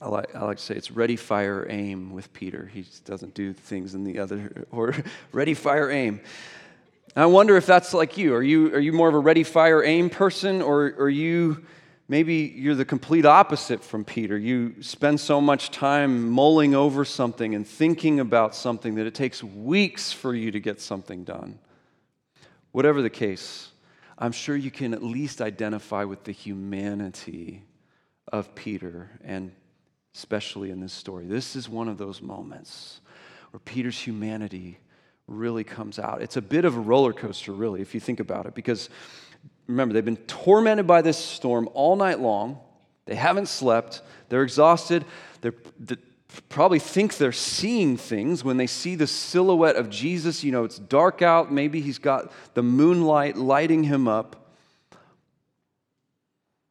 I 0.00 0.08
like, 0.08 0.34
I 0.34 0.44
like 0.44 0.56
to 0.58 0.62
say 0.62 0.74
it's 0.74 0.90
ready, 0.90 1.16
fire, 1.16 1.66
aim 1.68 2.12
with 2.12 2.32
Peter. 2.32 2.70
He 2.72 2.84
doesn't 3.04 3.34
do 3.34 3.52
things 3.52 3.94
in 3.94 4.04
the 4.04 4.18
other 4.18 4.66
order. 4.70 5.04
ready, 5.32 5.54
fire, 5.54 5.90
aim. 5.90 6.20
I 7.16 7.26
wonder 7.26 7.56
if 7.56 7.64
that's 7.64 7.94
like 7.94 8.18
you. 8.18 8.34
Are 8.34 8.42
you, 8.42 8.74
are 8.74 8.80
you 8.80 8.92
more 8.92 9.08
of 9.08 9.14
a 9.14 9.18
ready, 9.20 9.44
fire, 9.44 9.84
aim 9.84 10.10
person, 10.10 10.60
or 10.60 10.94
are 10.98 11.08
you 11.08 11.64
maybe 12.08 12.52
you're 12.56 12.74
the 12.74 12.84
complete 12.84 13.24
opposite 13.24 13.84
from 13.84 14.04
Peter? 14.04 14.36
You 14.36 14.82
spend 14.82 15.20
so 15.20 15.40
much 15.40 15.70
time 15.70 16.28
mulling 16.28 16.74
over 16.74 17.04
something 17.04 17.54
and 17.54 17.64
thinking 17.64 18.18
about 18.18 18.56
something 18.56 18.96
that 18.96 19.06
it 19.06 19.14
takes 19.14 19.44
weeks 19.44 20.12
for 20.12 20.34
you 20.34 20.50
to 20.50 20.58
get 20.58 20.80
something 20.80 21.22
done. 21.22 21.60
Whatever 22.72 23.00
the 23.00 23.10
case, 23.10 23.70
I'm 24.18 24.32
sure 24.32 24.56
you 24.56 24.72
can 24.72 24.92
at 24.92 25.02
least 25.02 25.40
identify 25.40 26.02
with 26.02 26.24
the 26.24 26.32
humanity 26.32 27.62
of 28.32 28.56
Peter, 28.56 29.08
and 29.22 29.52
especially 30.16 30.72
in 30.72 30.80
this 30.80 30.92
story. 30.92 31.26
This 31.26 31.54
is 31.54 31.68
one 31.68 31.86
of 31.86 31.96
those 31.96 32.20
moments 32.20 33.00
where 33.52 33.60
Peter's 33.60 34.00
humanity 34.00 34.78
really 35.26 35.64
comes 35.64 35.98
out. 35.98 36.22
It's 36.22 36.36
a 36.36 36.42
bit 36.42 36.64
of 36.64 36.76
a 36.76 36.80
roller 36.80 37.12
coaster, 37.12 37.52
really, 37.52 37.80
if 37.80 37.94
you 37.94 38.00
think 38.00 38.20
about 38.20 38.46
it, 38.46 38.54
because 38.54 38.90
remember, 39.66 39.94
they've 39.94 40.04
been 40.04 40.16
tormented 40.16 40.86
by 40.86 41.02
this 41.02 41.18
storm 41.18 41.68
all 41.74 41.96
night 41.96 42.20
long. 42.20 42.58
They 43.06 43.14
haven't 43.14 43.46
slept. 43.46 44.02
They're 44.28 44.42
exhausted. 44.42 45.04
They're, 45.40 45.54
they 45.78 45.96
probably 46.48 46.78
think 46.78 47.16
they're 47.16 47.32
seeing 47.32 47.96
things 47.96 48.44
when 48.44 48.56
they 48.56 48.66
see 48.66 48.94
the 48.94 49.06
silhouette 49.06 49.76
of 49.76 49.90
Jesus. 49.90 50.42
You 50.42 50.52
know, 50.52 50.64
it's 50.64 50.78
dark 50.78 51.22
out. 51.22 51.52
Maybe 51.52 51.80
he's 51.80 51.98
got 51.98 52.32
the 52.54 52.62
moonlight 52.62 53.36
lighting 53.36 53.84
him 53.84 54.08
up. 54.08 54.40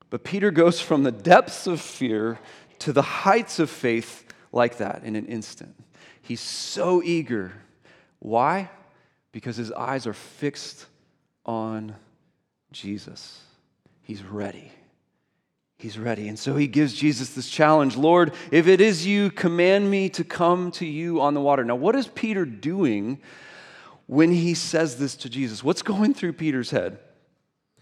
But 0.10 0.24
Peter 0.24 0.52
goes 0.52 0.80
from 0.80 1.04
the 1.04 1.12
depths 1.12 1.66
of 1.66 1.82
fear 1.82 2.40
to 2.80 2.94
the 2.94 3.02
heights 3.02 3.60
of 3.60 3.70
faith 3.70 4.26
like 4.52 4.78
that 4.78 5.04
in 5.04 5.16
an 5.16 5.26
instant. 5.26 5.76
He's 6.22 6.42
so 6.42 7.02
eager 7.04 7.54
why? 8.24 8.70
Because 9.34 9.58
his 9.58 9.74
eyes 9.74 10.08
are 10.08 10.14
fixed 10.14 10.86
on 11.46 11.94
Jesus. 12.72 13.42
He's 14.02 14.24
ready. 14.24 14.72
He's 15.78 16.00
ready. 16.00 16.30
And 16.30 16.40
so 16.40 16.56
he 16.56 16.68
gives 16.68 16.94
Jesus 16.94 17.32
this 17.32 17.50
challenge 17.50 17.98
Lord, 17.98 18.34
if 18.50 18.68
it 18.70 18.80
is 18.80 19.06
you, 19.06 19.30
command 19.30 19.92
me 19.92 20.08
to 20.12 20.24
come 20.24 20.72
to 20.72 20.86
you 20.86 21.20
on 21.20 21.34
the 21.34 21.42
water. 21.42 21.66
Now, 21.66 21.76
what 21.76 21.98
is 21.98 22.08
Peter 22.08 22.46
doing 22.46 23.20
when 24.08 24.32
he 24.32 24.54
says 24.54 24.96
this 24.96 25.18
to 25.18 25.30
Jesus? 25.30 25.62
What's 25.62 25.82
going 25.82 26.14
through 26.14 26.34
Peter's 26.34 26.70
head? 26.70 27.00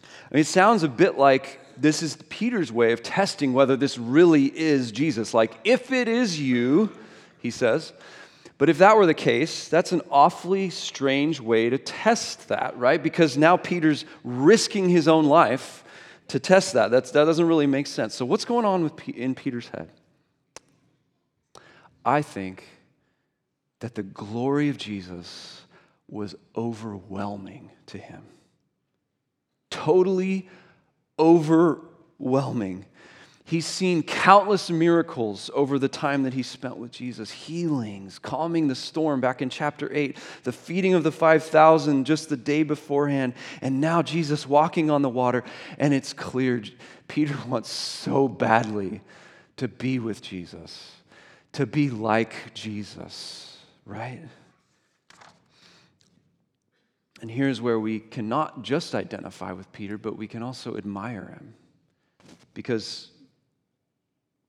I 0.01 0.34
mean, 0.34 0.41
it 0.41 0.47
sounds 0.47 0.82
a 0.82 0.89
bit 0.89 1.19
like 1.19 1.60
this 1.77 2.01
is 2.01 2.17
Peter's 2.30 2.71
way 2.71 2.93
of 2.93 3.04
testing 3.04 3.54
whether 3.54 3.77
this 3.77 3.99
really 3.99 4.45
is 4.45 4.91
Jesus. 4.91 5.36
Like, 5.36 5.60
if 5.63 5.91
it 5.91 6.08
is 6.08 6.39
you, 6.39 6.89
he 7.38 7.51
says, 7.51 7.93
but 8.62 8.69
if 8.69 8.78
that 8.78 8.95
were 8.95 9.08
the 9.08 9.15
case, 9.15 9.67
that's 9.69 9.91
an 9.91 10.04
awfully 10.12 10.69
strange 10.69 11.39
way 11.39 11.71
to 11.71 11.80
test 11.80 12.50
that, 12.50 12.78
right? 12.78 13.02
Because 13.02 13.36
now 13.36 13.58
Peter's 13.58 14.06
risking 14.24 14.88
his 14.88 15.08
own 15.08 15.26
life 15.26 15.84
to 16.28 16.39
test 16.39 16.74
that. 16.74 16.91
That's, 16.91 17.10
that 17.10 17.26
doesn't 17.26 17.47
really 17.47 17.65
make 17.65 17.88
sense. 17.88 18.13
So, 18.13 18.24
what's 18.24 18.45
going 18.45 18.65
on 18.65 18.84
with 18.84 19.10
in 19.10 19.34
Peter's 19.34 19.69
head? 19.69 19.89
I 22.06 22.21
think 22.21 22.63
that 23.80 23.95
the 23.95 24.04
glory 24.04 24.69
of 24.69 24.78
Jesus 24.78 25.62
was 26.08 26.36
overwhelming 26.56 27.71
to 27.88 27.97
him. 27.97 28.21
Totally 29.71 30.47
overwhelming. 31.17 32.86
He's 33.51 33.65
seen 33.65 34.01
countless 34.01 34.69
miracles 34.69 35.51
over 35.53 35.77
the 35.77 35.89
time 35.89 36.23
that 36.23 36.33
he 36.33 36.41
spent 36.41 36.77
with 36.77 36.89
Jesus 36.89 37.29
healings, 37.29 38.17
calming 38.17 38.69
the 38.69 38.75
storm 38.75 39.19
back 39.19 39.41
in 39.41 39.49
chapter 39.49 39.91
8, 39.91 40.17
the 40.45 40.53
feeding 40.53 40.93
of 40.93 41.03
the 41.03 41.11
5,000 41.11 42.05
just 42.05 42.29
the 42.29 42.37
day 42.37 42.63
beforehand, 42.63 43.33
and 43.61 43.81
now 43.81 44.01
Jesus 44.01 44.47
walking 44.47 44.89
on 44.89 45.01
the 45.01 45.09
water. 45.09 45.43
And 45.77 45.93
it's 45.93 46.13
clear 46.13 46.63
Peter 47.09 47.35
wants 47.45 47.69
so 47.69 48.29
badly 48.29 49.01
to 49.57 49.67
be 49.67 49.99
with 49.99 50.21
Jesus, 50.21 50.89
to 51.51 51.65
be 51.65 51.89
like 51.89 52.53
Jesus, 52.53 53.57
right? 53.85 54.21
And 57.19 57.29
here's 57.29 57.59
where 57.59 57.81
we 57.81 57.99
cannot 57.99 58.61
just 58.61 58.95
identify 58.95 59.51
with 59.51 59.69
Peter, 59.73 59.97
but 59.97 60.15
we 60.15 60.29
can 60.29 60.41
also 60.41 60.77
admire 60.77 61.25
him. 61.37 61.53
Because 62.53 63.11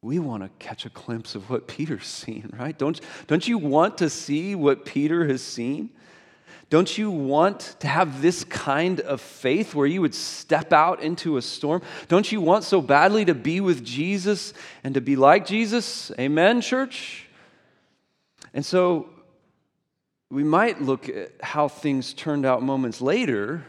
we 0.02 0.18
want 0.18 0.42
to 0.42 0.50
catch 0.58 0.84
a 0.84 0.88
glimpse 0.88 1.36
of 1.36 1.48
what 1.48 1.68
Peter's 1.68 2.06
seen, 2.06 2.50
right? 2.58 2.76
Don't, 2.76 3.00
don't 3.28 3.46
you 3.46 3.56
want 3.56 3.98
to 3.98 4.10
see 4.10 4.56
what 4.56 4.84
Peter 4.84 5.26
has 5.28 5.40
seen? 5.40 5.90
Don't 6.70 6.98
you 6.98 7.10
want 7.10 7.76
to 7.80 7.86
have 7.86 8.20
this 8.20 8.42
kind 8.44 8.98
of 9.00 9.20
faith 9.20 9.74
where 9.74 9.86
you 9.86 10.00
would 10.00 10.14
step 10.14 10.72
out 10.72 11.02
into 11.02 11.36
a 11.36 11.42
storm? 11.42 11.82
Don't 12.08 12.32
you 12.32 12.40
want 12.40 12.64
so 12.64 12.80
badly 12.80 13.24
to 13.26 13.34
be 13.34 13.60
with 13.60 13.84
Jesus 13.84 14.54
and 14.82 14.94
to 14.94 15.00
be 15.00 15.14
like 15.14 15.46
Jesus? 15.46 16.10
Amen, 16.18 16.62
church? 16.62 17.28
And 18.54 18.64
so 18.64 19.08
we 20.30 20.42
might 20.42 20.80
look 20.80 21.08
at 21.08 21.32
how 21.42 21.68
things 21.68 22.12
turned 22.14 22.44
out 22.44 22.62
moments 22.62 23.00
later 23.00 23.64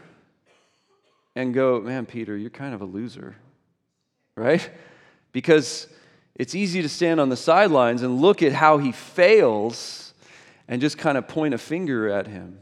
and 1.36 1.52
go, 1.52 1.80
man, 1.80 2.06
Peter, 2.06 2.36
you're 2.36 2.50
kind 2.50 2.74
of 2.74 2.80
a 2.80 2.86
loser, 2.86 3.36
right? 4.34 4.68
Because 5.32 5.88
it's 6.36 6.54
easy 6.54 6.82
to 6.82 6.88
stand 6.88 7.20
on 7.20 7.28
the 7.28 7.36
sidelines 7.36 8.02
and 8.02 8.20
look 8.20 8.42
at 8.42 8.52
how 8.52 8.78
he 8.78 8.92
fails 8.92 10.14
and 10.66 10.80
just 10.80 10.98
kind 10.98 11.16
of 11.16 11.28
point 11.28 11.54
a 11.54 11.58
finger 11.58 12.08
at 12.08 12.26
him. 12.26 12.58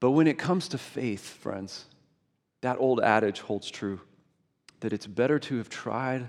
But 0.00 0.10
when 0.10 0.26
it 0.26 0.36
comes 0.36 0.68
to 0.68 0.78
faith, 0.78 1.24
friends, 1.24 1.84
that 2.62 2.78
old 2.80 3.00
adage 3.00 3.40
holds 3.40 3.70
true 3.70 4.00
that 4.80 4.92
it's 4.92 5.06
better 5.06 5.38
to 5.38 5.58
have 5.58 5.68
tried 5.68 6.28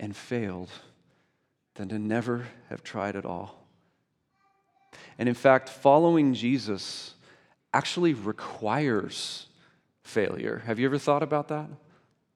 and 0.00 0.16
failed 0.16 0.70
than 1.74 1.90
to 1.90 1.98
never 1.98 2.46
have 2.70 2.82
tried 2.82 3.16
at 3.16 3.26
all. 3.26 3.66
And 5.18 5.28
in 5.28 5.34
fact, 5.34 5.68
following 5.68 6.32
Jesus 6.32 7.14
actually 7.74 8.14
requires 8.14 9.46
failure. 10.02 10.62
Have 10.66 10.78
you 10.78 10.86
ever 10.86 10.98
thought 10.98 11.22
about 11.22 11.48
that? 11.48 11.68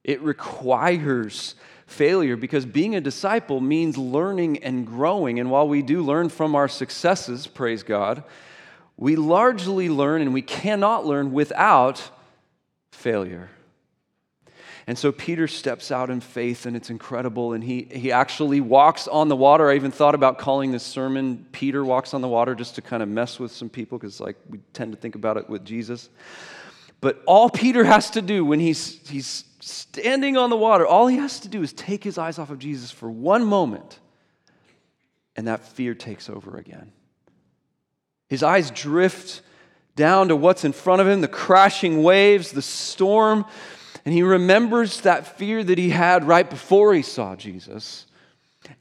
It 0.03 0.21
requires 0.21 1.55
failure 1.87 2.35
because 2.35 2.65
being 2.65 2.95
a 2.95 3.01
disciple 3.01 3.59
means 3.59 3.97
learning 3.97 4.63
and 4.63 4.85
growing. 4.85 5.39
And 5.39 5.49
while 5.49 5.67
we 5.67 5.81
do 5.81 6.03
learn 6.03 6.29
from 6.29 6.53
our 6.53 6.67
successes, 6.67 7.47
praise 7.47 7.81
God, 7.81 8.23
we 8.97 9.15
largely 9.15 9.89
learn 9.89 10.21
and 10.21 10.33
we 10.33 10.41
cannot 10.41 11.05
learn 11.05 11.31
without 11.31 12.11
failure. 12.91 13.49
And 14.85 14.97
so 14.97 15.11
Peter 15.11 15.49
steps 15.49 15.91
out 15.91 16.09
in 16.09 16.21
faith, 16.21 16.65
and 16.65 16.73
it's 16.73 16.89
incredible. 16.89 17.51
And 17.51 17.61
he, 17.61 17.89
he 17.91 18.13
actually 18.13 18.61
walks 18.61 19.05
on 19.09 19.27
the 19.27 19.35
water. 19.35 19.69
I 19.69 19.75
even 19.75 19.91
thought 19.91 20.15
about 20.15 20.37
calling 20.37 20.71
this 20.71 20.83
sermon 20.83 21.45
Peter 21.51 21.83
Walks 21.83 22.13
on 22.13 22.21
the 22.21 22.27
Water 22.29 22.55
just 22.55 22.75
to 22.75 22.81
kind 22.81 23.03
of 23.03 23.09
mess 23.09 23.37
with 23.37 23.51
some 23.51 23.67
people 23.67 23.97
because, 23.97 24.21
like, 24.21 24.37
we 24.49 24.59
tend 24.71 24.93
to 24.93 24.97
think 24.97 25.15
about 25.15 25.35
it 25.35 25.49
with 25.49 25.65
Jesus. 25.65 26.07
But 27.01 27.21
all 27.25 27.49
Peter 27.49 27.83
has 27.83 28.09
to 28.11 28.21
do 28.21 28.45
when 28.45 28.61
he's, 28.61 29.05
he's 29.09 29.43
standing 29.67 30.37
on 30.37 30.49
the 30.49 30.57
water, 30.57 30.85
all 30.85 31.07
he 31.07 31.17
has 31.17 31.39
to 31.41 31.49
do 31.49 31.61
is 31.61 31.73
take 31.73 32.03
his 32.03 32.17
eyes 32.17 32.39
off 32.39 32.49
of 32.49 32.59
Jesus 32.59 32.91
for 32.91 33.09
one 33.09 33.45
moment, 33.45 33.99
and 35.35 35.47
that 35.47 35.65
fear 35.65 35.93
takes 35.93 36.29
over 36.29 36.57
again. 36.57 36.91
His 38.29 38.43
eyes 38.43 38.71
drift 38.71 39.41
down 39.95 40.29
to 40.29 40.35
what's 40.35 40.63
in 40.63 40.73
front 40.73 41.01
of 41.01 41.07
him 41.07 41.21
the 41.21 41.27
crashing 41.27 42.03
waves, 42.03 42.51
the 42.51 42.61
storm, 42.61 43.45
and 44.05 44.13
he 44.13 44.23
remembers 44.23 45.01
that 45.01 45.37
fear 45.37 45.63
that 45.63 45.77
he 45.77 45.89
had 45.89 46.23
right 46.23 46.49
before 46.49 46.93
he 46.93 47.01
saw 47.01 47.35
Jesus. 47.35 48.05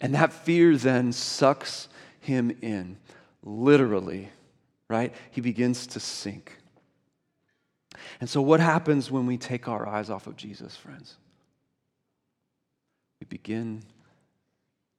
And 0.01 0.15
that 0.15 0.33
fear 0.33 0.77
then 0.77 1.13
sucks 1.13 1.89
him 2.21 2.57
in, 2.61 2.99
literally, 3.43 4.31
right? 4.89 5.15
He 5.31 5.41
begins 5.41 5.87
to 5.89 6.01
sink. 6.01 6.56
And 8.21 8.29
so, 8.29 8.41
what 8.43 8.61
happens 8.61 9.11
when 9.11 9.27
we 9.27 9.37
take 9.37 9.69
our 9.69 9.87
eyes 9.87 10.11
off 10.11 10.27
of 10.27 10.37
Jesus, 10.37 10.77
friends? 10.77 11.17
We 13.21 13.27
begin 13.27 13.83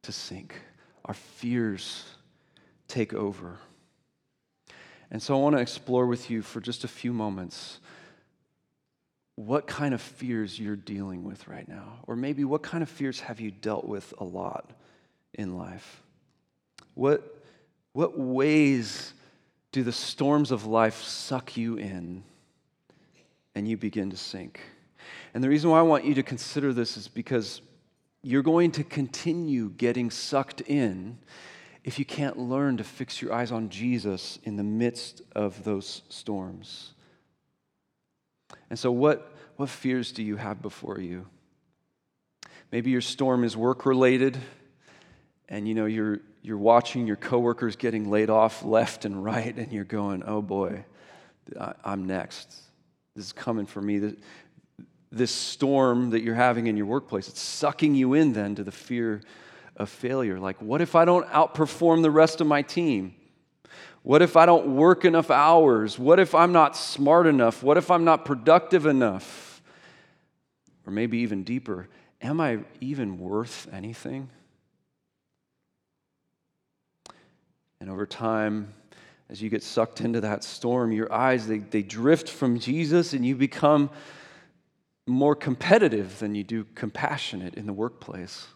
to 0.03 0.11
sink. 0.11 0.55
Our 1.05 1.13
fears 1.13 2.05
take 2.87 3.13
over. 3.13 3.57
And 5.11 5.21
so 5.21 5.37
I 5.37 5.41
want 5.41 5.55
to 5.55 5.61
explore 5.61 6.05
with 6.05 6.29
you 6.29 6.41
for 6.41 6.59
just 6.59 6.83
a 6.83 6.87
few 6.87 7.13
moments 7.13 7.79
what 9.35 9.67
kind 9.67 9.93
of 9.93 10.01
fears 10.01 10.59
you're 10.59 10.75
dealing 10.75 11.23
with 11.23 11.47
right 11.47 11.67
now. 11.67 11.99
Or 12.07 12.15
maybe 12.15 12.43
what 12.43 12.63
kind 12.63 12.81
of 12.81 12.89
fears 12.89 13.19
have 13.21 13.39
you 13.39 13.51
dealt 13.51 13.85
with 13.85 14.13
a 14.17 14.23
lot 14.23 14.71
in 15.33 15.57
life? 15.57 16.01
What, 16.95 17.43
what 17.93 18.17
ways 18.17 19.13
do 19.71 19.83
the 19.83 19.91
storms 19.91 20.51
of 20.51 20.65
life 20.65 21.03
suck 21.03 21.55
you 21.55 21.75
in 21.75 22.23
and 23.57 23.67
you 23.67 23.75
begin 23.75 24.11
to 24.11 24.17
sink? 24.17 24.61
And 25.33 25.43
the 25.43 25.49
reason 25.49 25.71
why 25.71 25.79
I 25.79 25.83
want 25.83 26.05
you 26.05 26.13
to 26.13 26.23
consider 26.23 26.73
this 26.73 26.95
is 26.95 27.07
because 27.07 27.61
you're 28.21 28.43
going 28.43 28.71
to 28.73 28.83
continue 28.83 29.69
getting 29.71 30.11
sucked 30.11 30.61
in 30.61 31.17
if 31.83 31.97
you 31.97 32.05
can't 32.05 32.37
learn 32.37 32.77
to 32.77 32.83
fix 32.83 33.19
your 33.19 33.33
eyes 33.33 33.51
on 33.51 33.69
Jesus 33.69 34.37
in 34.43 34.57
the 34.57 34.63
midst 34.63 35.23
of 35.35 35.63
those 35.63 36.03
storms. 36.09 36.93
And 38.69 38.77
so, 38.77 38.91
what, 38.91 39.33
what 39.55 39.69
fears 39.69 40.11
do 40.11 40.21
you 40.21 40.35
have 40.35 40.61
before 40.61 40.99
you? 40.99 41.25
Maybe 42.71 42.91
your 42.91 43.01
storm 43.01 43.43
is 43.43 43.57
work 43.57 43.87
related, 43.87 44.37
and 45.49 45.67
you 45.67 45.73
know 45.73 45.85
you're, 45.85 46.19
you're 46.43 46.57
watching 46.57 47.07
your 47.07 47.15
coworkers 47.15 47.75
getting 47.75 48.11
laid 48.11 48.29
off 48.29 48.63
left 48.63 49.05
and 49.05 49.23
right, 49.23 49.55
and 49.57 49.71
you're 49.71 49.83
going, 49.83 50.21
oh 50.27 50.43
boy, 50.43 50.85
I'm 51.83 52.05
next. 52.05 52.66
This 53.17 53.25
is 53.25 53.33
coming 53.33 53.65
for 53.65 53.81
me. 53.81 54.13
This, 55.11 55.31
storm 55.31 56.11
that 56.11 56.21
you're 56.21 56.35
having 56.35 56.67
in 56.67 56.77
your 56.77 56.85
workplace, 56.85 57.27
it's 57.27 57.41
sucking 57.41 57.95
you 57.95 58.13
in 58.13 58.33
then 58.33 58.53
to 58.53 58.63
the 58.63 58.71
fear 58.71 59.21
of 59.75 59.89
failure. 59.89 60.39
Like, 60.39 60.61
what 60.61 60.81
if 60.81 60.93
I 60.93 61.03
don't 61.03 61.27
outperform 61.29 62.03
the 62.03 62.11
rest 62.11 62.41
of 62.41 62.47
my 62.47 62.61
team? 62.61 63.15
What 64.03 64.21
if 64.21 64.37
I 64.37 64.45
don't 64.45 64.75
work 64.75 65.03
enough 65.03 65.31
hours? 65.31 65.97
What 65.97 66.19
if 66.19 66.35
I'm 66.35 66.51
not 66.51 66.77
smart 66.77 67.25
enough? 67.25 67.63
What 67.63 67.77
if 67.77 67.89
I'm 67.89 68.03
not 68.03 68.23
productive 68.23 68.85
enough? 68.85 69.63
Or 70.85 70.93
maybe 70.93 71.17
even 71.17 71.43
deeper, 71.43 71.89
am 72.21 72.39
I 72.39 72.59
even 72.81 73.17
worth 73.17 73.67
anything? 73.73 74.29
And 77.79 77.89
over 77.89 78.05
time, 78.05 78.73
as 79.29 79.41
you 79.41 79.49
get 79.49 79.63
sucked 79.63 80.01
into 80.01 80.21
that 80.21 80.43
storm, 80.43 80.91
your 80.91 81.11
eyes, 81.11 81.47
they, 81.47 81.59
they 81.59 81.81
drift 81.81 82.29
from 82.29 82.59
Jesus 82.59 83.13
and 83.13 83.25
you 83.25 83.35
become 83.35 83.89
more 85.05 85.35
competitive 85.35 86.19
than 86.19 86.35
you 86.35 86.43
do 86.43 86.65
compassionate 86.75 87.55
in 87.55 87.65
the 87.65 87.73
workplace. 87.73 88.47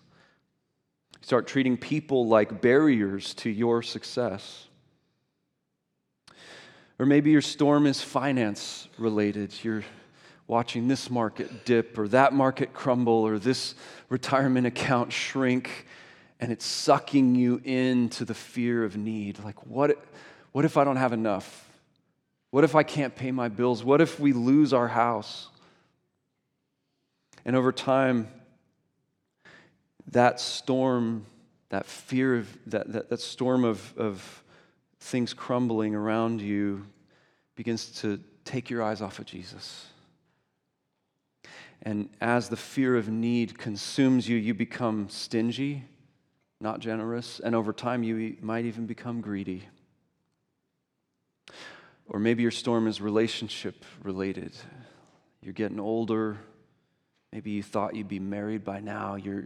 You 1.20 1.26
start 1.26 1.48
treating 1.48 1.78
people 1.78 2.28
like 2.28 2.62
barriers 2.62 3.34
to 3.36 3.50
your 3.50 3.82
success. 3.82 4.68
Or 7.00 7.06
maybe 7.06 7.32
your 7.32 7.42
storm 7.42 7.86
is 7.86 8.02
finance 8.02 8.88
related. 8.98 9.54
You're 9.64 9.84
watching 10.48 10.88
this 10.88 11.10
market 11.10 11.66
dip 11.66 11.98
or 11.98 12.08
that 12.10 12.34
market 12.34 12.74
crumble 12.74 13.14
or 13.14 13.40
this 13.40 13.76
retirement 14.10 14.68
account 14.68 15.12
shrink, 15.12 15.88
and 16.40 16.52
it's 16.52 16.66
sucking 16.66 17.36
you 17.36 17.62
into 17.64 18.26
the 18.26 18.34
fear 18.34 18.84
of 18.84 18.98
need. 18.98 19.40
Like, 19.44 19.66
what, 19.66 20.04
what 20.52 20.66
if 20.66 20.78
I 20.78 20.84
don't 20.84 20.98
have 20.98 21.14
enough? 21.14 21.70
What 22.50 22.64
if 22.64 22.76
I 22.76 22.84
can't 22.84 23.16
pay 23.16 23.32
my 23.32 23.48
bills? 23.48 23.84
What 23.84 24.02
if 24.02 24.20
we 24.20 24.34
lose 24.34 24.74
our 24.74 24.90
house? 24.90 25.48
And 27.46 27.56
over 27.56 27.72
time, 27.72 28.28
that 30.12 30.40
storm, 30.40 31.26
that 31.70 31.86
fear 31.86 32.38
of 32.38 32.58
that, 32.68 32.92
that, 32.92 33.10
that 33.10 33.20
storm 33.22 33.64
of, 33.64 33.94
of 33.98 34.44
things 35.00 35.34
crumbling 35.34 35.96
around 35.96 36.42
you 36.42 36.86
begins 37.56 37.86
to 38.02 38.20
take 38.44 38.70
your 38.70 38.84
eyes 38.84 39.02
off 39.02 39.20
of 39.20 39.26
Jesus. 39.26 39.88
And 41.84 42.10
as 42.20 42.50
the 42.50 42.58
fear 42.58 42.96
of 42.96 43.10
need 43.10 43.58
consumes 43.58 44.28
you, 44.30 44.38
you 44.38 44.54
become 44.54 45.10
stingy, 45.10 45.86
not 46.60 46.80
generous, 46.80 47.40
and 47.40 47.56
over 47.56 47.74
time 47.74 48.04
you 48.04 48.38
might 48.42 48.66
even 48.66 48.86
become 48.86 49.22
greedy. 49.22 49.64
Or 52.12 52.20
maybe 52.20 52.42
your 52.42 52.52
storm 52.52 52.88
is 52.88 53.00
relationship 53.00 53.86
related. 54.04 54.54
You're 55.42 55.54
getting 55.54 55.80
older. 55.80 56.38
Maybe 57.32 57.52
you 57.52 57.64
thought 57.64 57.96
you'd 57.96 58.10
be 58.10 58.20
married 58.20 58.66
by 58.66 58.82
now. 58.82 59.16
You're, 59.16 59.46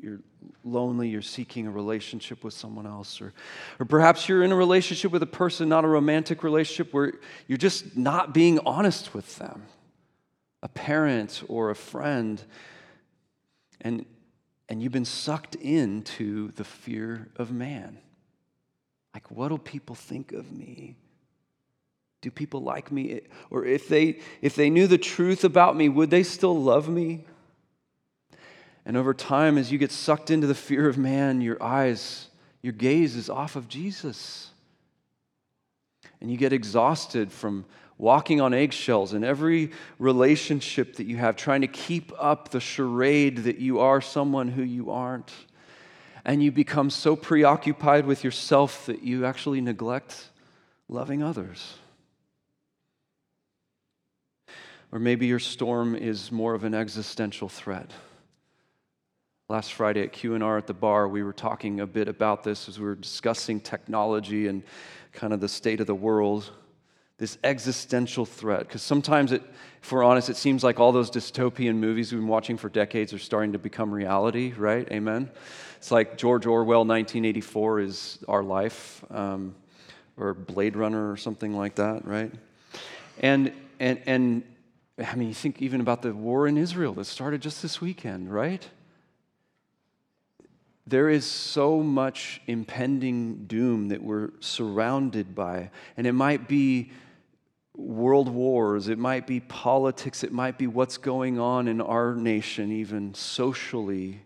you're 0.00 0.20
lonely, 0.64 1.10
you're 1.10 1.20
seeking 1.20 1.66
a 1.66 1.70
relationship 1.70 2.42
with 2.42 2.54
someone 2.54 2.86
else, 2.86 3.20
or, 3.20 3.34
or 3.78 3.84
perhaps 3.84 4.26
you're 4.26 4.42
in 4.42 4.52
a 4.52 4.56
relationship 4.56 5.12
with 5.12 5.22
a 5.22 5.26
person, 5.26 5.68
not 5.68 5.84
a 5.84 5.88
romantic 5.88 6.42
relationship, 6.42 6.94
where 6.94 7.12
you're 7.46 7.58
just 7.58 7.94
not 7.94 8.32
being 8.32 8.58
honest 8.64 9.12
with 9.12 9.36
them, 9.36 9.64
a 10.62 10.68
parent 10.68 11.42
or 11.46 11.68
a 11.68 11.76
friend, 11.76 12.42
and, 13.82 14.06
and 14.70 14.82
you've 14.82 14.92
been 14.92 15.04
sucked 15.04 15.56
into 15.56 16.52
the 16.52 16.64
fear 16.64 17.28
of 17.36 17.52
man. 17.52 17.98
Like, 19.12 19.30
what'll 19.30 19.58
people 19.58 19.94
think 19.94 20.32
of 20.32 20.50
me? 20.50 20.96
Do 22.20 22.30
people 22.30 22.62
like 22.62 22.90
me? 22.90 23.20
Or 23.50 23.64
if 23.64 23.88
they, 23.88 24.20
if 24.42 24.56
they 24.56 24.70
knew 24.70 24.86
the 24.86 24.98
truth 24.98 25.44
about 25.44 25.76
me, 25.76 25.88
would 25.88 26.10
they 26.10 26.22
still 26.22 26.60
love 26.60 26.88
me? 26.88 27.24
And 28.84 28.96
over 28.96 29.14
time, 29.14 29.58
as 29.58 29.70
you 29.70 29.78
get 29.78 29.92
sucked 29.92 30.30
into 30.30 30.46
the 30.46 30.54
fear 30.54 30.88
of 30.88 30.98
man, 30.98 31.40
your 31.40 31.62
eyes, 31.62 32.28
your 32.62 32.72
gaze 32.72 33.16
is 33.16 33.28
off 33.28 33.54
of 33.54 33.68
Jesus. 33.68 34.50
And 36.20 36.30
you 36.30 36.36
get 36.36 36.52
exhausted 36.52 37.30
from 37.30 37.66
walking 37.98 38.40
on 38.40 38.54
eggshells 38.54 39.12
in 39.12 39.24
every 39.24 39.70
relationship 39.98 40.96
that 40.96 41.06
you 41.06 41.16
have, 41.16 41.36
trying 41.36 41.60
to 41.60 41.66
keep 41.66 42.12
up 42.18 42.48
the 42.48 42.60
charade 42.60 43.38
that 43.38 43.58
you 43.58 43.80
are 43.80 44.00
someone 44.00 44.48
who 44.48 44.62
you 44.62 44.90
aren't. 44.90 45.32
And 46.24 46.42
you 46.42 46.50
become 46.50 46.90
so 46.90 47.14
preoccupied 47.14 48.06
with 48.06 48.24
yourself 48.24 48.86
that 48.86 49.02
you 49.02 49.24
actually 49.24 49.60
neglect 49.60 50.28
loving 50.88 51.22
others. 51.22 51.74
Or 54.90 54.98
maybe 54.98 55.26
your 55.26 55.38
storm 55.38 55.94
is 55.94 56.32
more 56.32 56.54
of 56.54 56.64
an 56.64 56.74
existential 56.74 57.48
threat. 57.48 57.90
Last 59.48 59.72
Friday 59.74 60.02
at 60.02 60.12
Q&R 60.12 60.58
at 60.58 60.66
the 60.66 60.74
bar, 60.74 61.08
we 61.08 61.22
were 61.22 61.32
talking 61.32 61.80
a 61.80 61.86
bit 61.86 62.08
about 62.08 62.42
this 62.42 62.68
as 62.68 62.78
we 62.78 62.86
were 62.86 62.94
discussing 62.94 63.60
technology 63.60 64.46
and 64.46 64.62
kind 65.12 65.32
of 65.32 65.40
the 65.40 65.48
state 65.48 65.80
of 65.80 65.86
the 65.86 65.94
world. 65.94 66.50
This 67.18 67.38
existential 67.42 68.24
threat. 68.24 68.60
Because 68.60 68.82
sometimes, 68.82 69.32
it, 69.32 69.42
if 69.82 69.90
we're 69.90 70.04
honest, 70.04 70.30
it 70.30 70.36
seems 70.36 70.62
like 70.62 70.78
all 70.78 70.92
those 70.92 71.10
dystopian 71.10 71.76
movies 71.76 72.12
we've 72.12 72.20
been 72.20 72.28
watching 72.28 72.56
for 72.56 72.68
decades 72.68 73.12
are 73.12 73.18
starting 73.18 73.52
to 73.52 73.58
become 73.58 73.90
reality, 73.90 74.52
right? 74.56 74.86
Amen? 74.92 75.30
It's 75.78 75.90
like 75.90 76.16
George 76.16 76.46
Orwell, 76.46 76.84
1984 76.84 77.80
is 77.80 78.18
our 78.28 78.42
life, 78.42 79.04
um, 79.10 79.54
or 80.16 80.34
Blade 80.34 80.76
Runner 80.76 81.10
or 81.10 81.16
something 81.16 81.56
like 81.56 81.74
that, 81.76 82.04
right? 82.06 82.32
And, 83.20 83.52
and, 83.80 84.00
and 84.06 84.42
I 84.98 85.14
mean, 85.14 85.28
you 85.28 85.34
think 85.34 85.62
even 85.62 85.80
about 85.80 86.02
the 86.02 86.12
war 86.12 86.46
in 86.48 86.58
Israel 86.58 86.92
that 86.94 87.04
started 87.04 87.40
just 87.40 87.62
this 87.62 87.80
weekend, 87.80 88.32
right? 88.32 88.68
there 90.88 91.10
is 91.10 91.26
so 91.26 91.82
much 91.82 92.40
impending 92.46 93.44
doom 93.44 93.88
that 93.88 94.02
we're 94.02 94.30
surrounded 94.40 95.34
by. 95.34 95.70
And 95.96 96.06
it 96.06 96.12
might 96.12 96.48
be 96.48 96.92
world 97.76 98.28
wars, 98.28 98.88
it 98.88 98.98
might 98.98 99.26
be 99.26 99.38
politics, 99.40 100.24
it 100.24 100.32
might 100.32 100.56
be 100.56 100.66
what's 100.66 100.96
going 100.96 101.38
on 101.38 101.68
in 101.68 101.80
our 101.80 102.14
nation, 102.14 102.72
even 102.72 103.12
socially. 103.14 104.22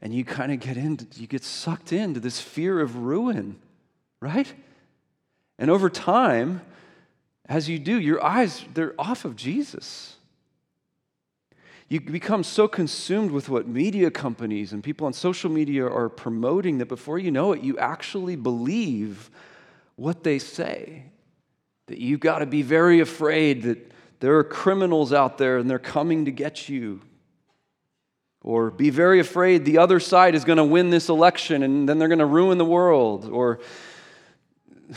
And 0.00 0.14
you 0.14 0.24
kind 0.24 0.52
of 0.52 0.60
get 0.60 0.76
into, 0.76 1.06
you 1.20 1.26
get 1.26 1.42
sucked 1.42 1.92
into 1.92 2.20
this 2.20 2.40
fear 2.40 2.80
of 2.80 2.96
ruin, 2.96 3.56
right? 4.20 4.52
And 5.58 5.70
over 5.70 5.90
time, 5.90 6.62
as 7.46 7.68
you 7.68 7.78
do, 7.78 8.00
your 8.00 8.24
eyes, 8.24 8.64
they're 8.72 8.94
off 8.98 9.24
of 9.24 9.36
Jesus. 9.36 10.16
You 11.88 12.00
become 12.00 12.42
so 12.42 12.66
consumed 12.66 13.30
with 13.30 13.48
what 13.48 13.68
media 13.68 14.10
companies 14.10 14.72
and 14.72 14.82
people 14.82 15.06
on 15.06 15.12
social 15.12 15.50
media 15.50 15.86
are 15.86 16.08
promoting 16.08 16.78
that 16.78 16.86
before 16.86 17.18
you 17.18 17.30
know 17.30 17.52
it, 17.52 17.62
you 17.62 17.78
actually 17.78 18.36
believe 18.36 19.30
what 19.96 20.24
they 20.24 20.38
say. 20.38 21.04
That 21.86 21.98
you've 21.98 22.20
got 22.20 22.38
to 22.38 22.46
be 22.46 22.62
very 22.62 23.00
afraid 23.00 23.64
that 23.64 23.92
there 24.20 24.38
are 24.38 24.44
criminals 24.44 25.12
out 25.12 25.36
there 25.36 25.58
and 25.58 25.68
they're 25.68 25.78
coming 25.78 26.24
to 26.24 26.30
get 26.30 26.68
you. 26.68 27.02
Or 28.40 28.70
be 28.70 28.88
very 28.88 29.20
afraid 29.20 29.64
the 29.64 29.78
other 29.78 30.00
side 30.00 30.34
is 30.34 30.44
going 30.44 30.56
to 30.56 30.64
win 30.64 30.88
this 30.88 31.10
election 31.10 31.62
and 31.62 31.86
then 31.86 31.98
they're 31.98 32.08
going 32.08 32.18
to 32.18 32.26
ruin 32.26 32.56
the 32.56 32.64
world. 32.64 33.26
Or 33.26 33.60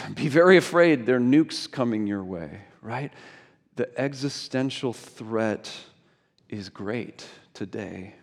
be 0.15 0.27
very 0.27 0.57
afraid 0.57 1.05
there 1.05 1.17
are 1.17 1.19
nukes 1.19 1.69
coming 1.69 2.07
your 2.07 2.23
way, 2.23 2.61
right? 2.81 3.11
The 3.75 3.89
existential 3.99 4.93
threat 4.93 5.71
is 6.49 6.69
great 6.69 7.27
today. 7.53 8.15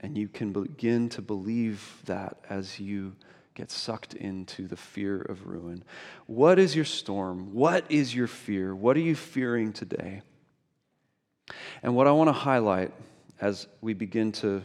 And 0.00 0.16
you 0.16 0.28
can 0.28 0.52
begin 0.52 1.08
to 1.10 1.22
believe 1.22 1.98
that 2.06 2.38
as 2.48 2.80
you 2.80 3.14
get 3.54 3.70
sucked 3.70 4.14
into 4.14 4.66
the 4.66 4.76
fear 4.76 5.20
of 5.20 5.46
ruin. 5.46 5.84
What 6.26 6.58
is 6.58 6.74
your 6.74 6.84
storm? 6.84 7.52
What 7.52 7.84
is 7.90 8.14
your 8.14 8.26
fear? 8.26 8.74
What 8.74 8.96
are 8.96 9.00
you 9.00 9.14
fearing 9.14 9.72
today? 9.72 10.22
And 11.82 11.94
what 11.94 12.06
I 12.06 12.12
want 12.12 12.28
to 12.28 12.32
highlight 12.32 12.92
as 13.40 13.66
we 13.80 13.92
begin 13.92 14.32
to 14.32 14.62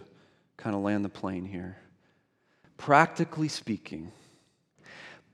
kind 0.56 0.76
of 0.76 0.82
land 0.82 1.04
the 1.04 1.10
plane 1.10 1.46
here 1.46 1.78
practically 2.78 3.48
speaking, 3.48 4.12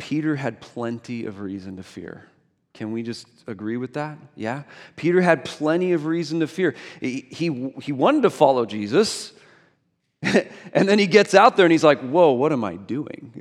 Peter 0.02 0.36
had 0.36 0.60
plenty 0.62 1.26
of 1.26 1.42
reason 1.42 1.78
to 1.78 1.84
fear. 1.84 2.26
Can 2.74 2.92
we 2.92 3.04
just 3.04 3.28
agree 3.46 3.78
with 3.78 3.94
that? 3.94 4.18
Yeah? 4.36 4.64
Peter 4.96 5.22
had 5.22 5.46
plenty 5.46 5.92
of 5.92 6.08
reason 6.08 6.40
to 6.40 6.48
fear. 6.48 6.74
He, 7.00 7.28
he, 7.30 7.72
he 7.80 7.92
wanted 7.92 8.24
to 8.24 8.32
follow 8.32 8.66
Jesus, 8.66 9.32
and 10.24 10.90
then 10.90 10.98
he 10.98 11.06
gets 11.06 11.36
out 11.36 11.56
there 11.56 11.68
and 11.68 11.72
he's 11.72 11.84
like, 11.84 12.00
Whoa, 12.00 12.32
what 12.32 12.52
am 12.52 12.64
I 12.64 12.78
doing? 12.78 13.32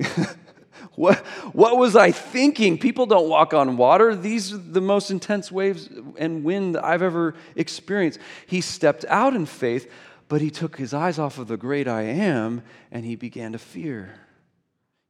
what, 0.95 1.17
what 1.51 1.77
was 1.77 1.95
I 1.95 2.11
thinking? 2.11 2.77
People 2.77 3.07
don't 3.07 3.27
walk 3.27 3.55
on 3.55 3.75
water. 3.75 4.15
These 4.15 4.53
are 4.53 4.57
the 4.57 4.81
most 4.81 5.09
intense 5.09 5.51
waves 5.51 5.89
and 6.19 6.43
wind 6.43 6.77
I've 6.77 7.01
ever 7.01 7.33
experienced. 7.55 8.19
He 8.45 8.61
stepped 8.61 9.03
out 9.05 9.33
in 9.33 9.47
faith, 9.47 9.91
but 10.27 10.41
he 10.41 10.51
took 10.51 10.77
his 10.77 10.93
eyes 10.93 11.17
off 11.17 11.39
of 11.39 11.47
the 11.47 11.57
great 11.57 11.87
I 11.87 12.03
am 12.03 12.61
and 12.91 13.03
he 13.03 13.15
began 13.15 13.53
to 13.53 13.57
fear. 13.57 14.19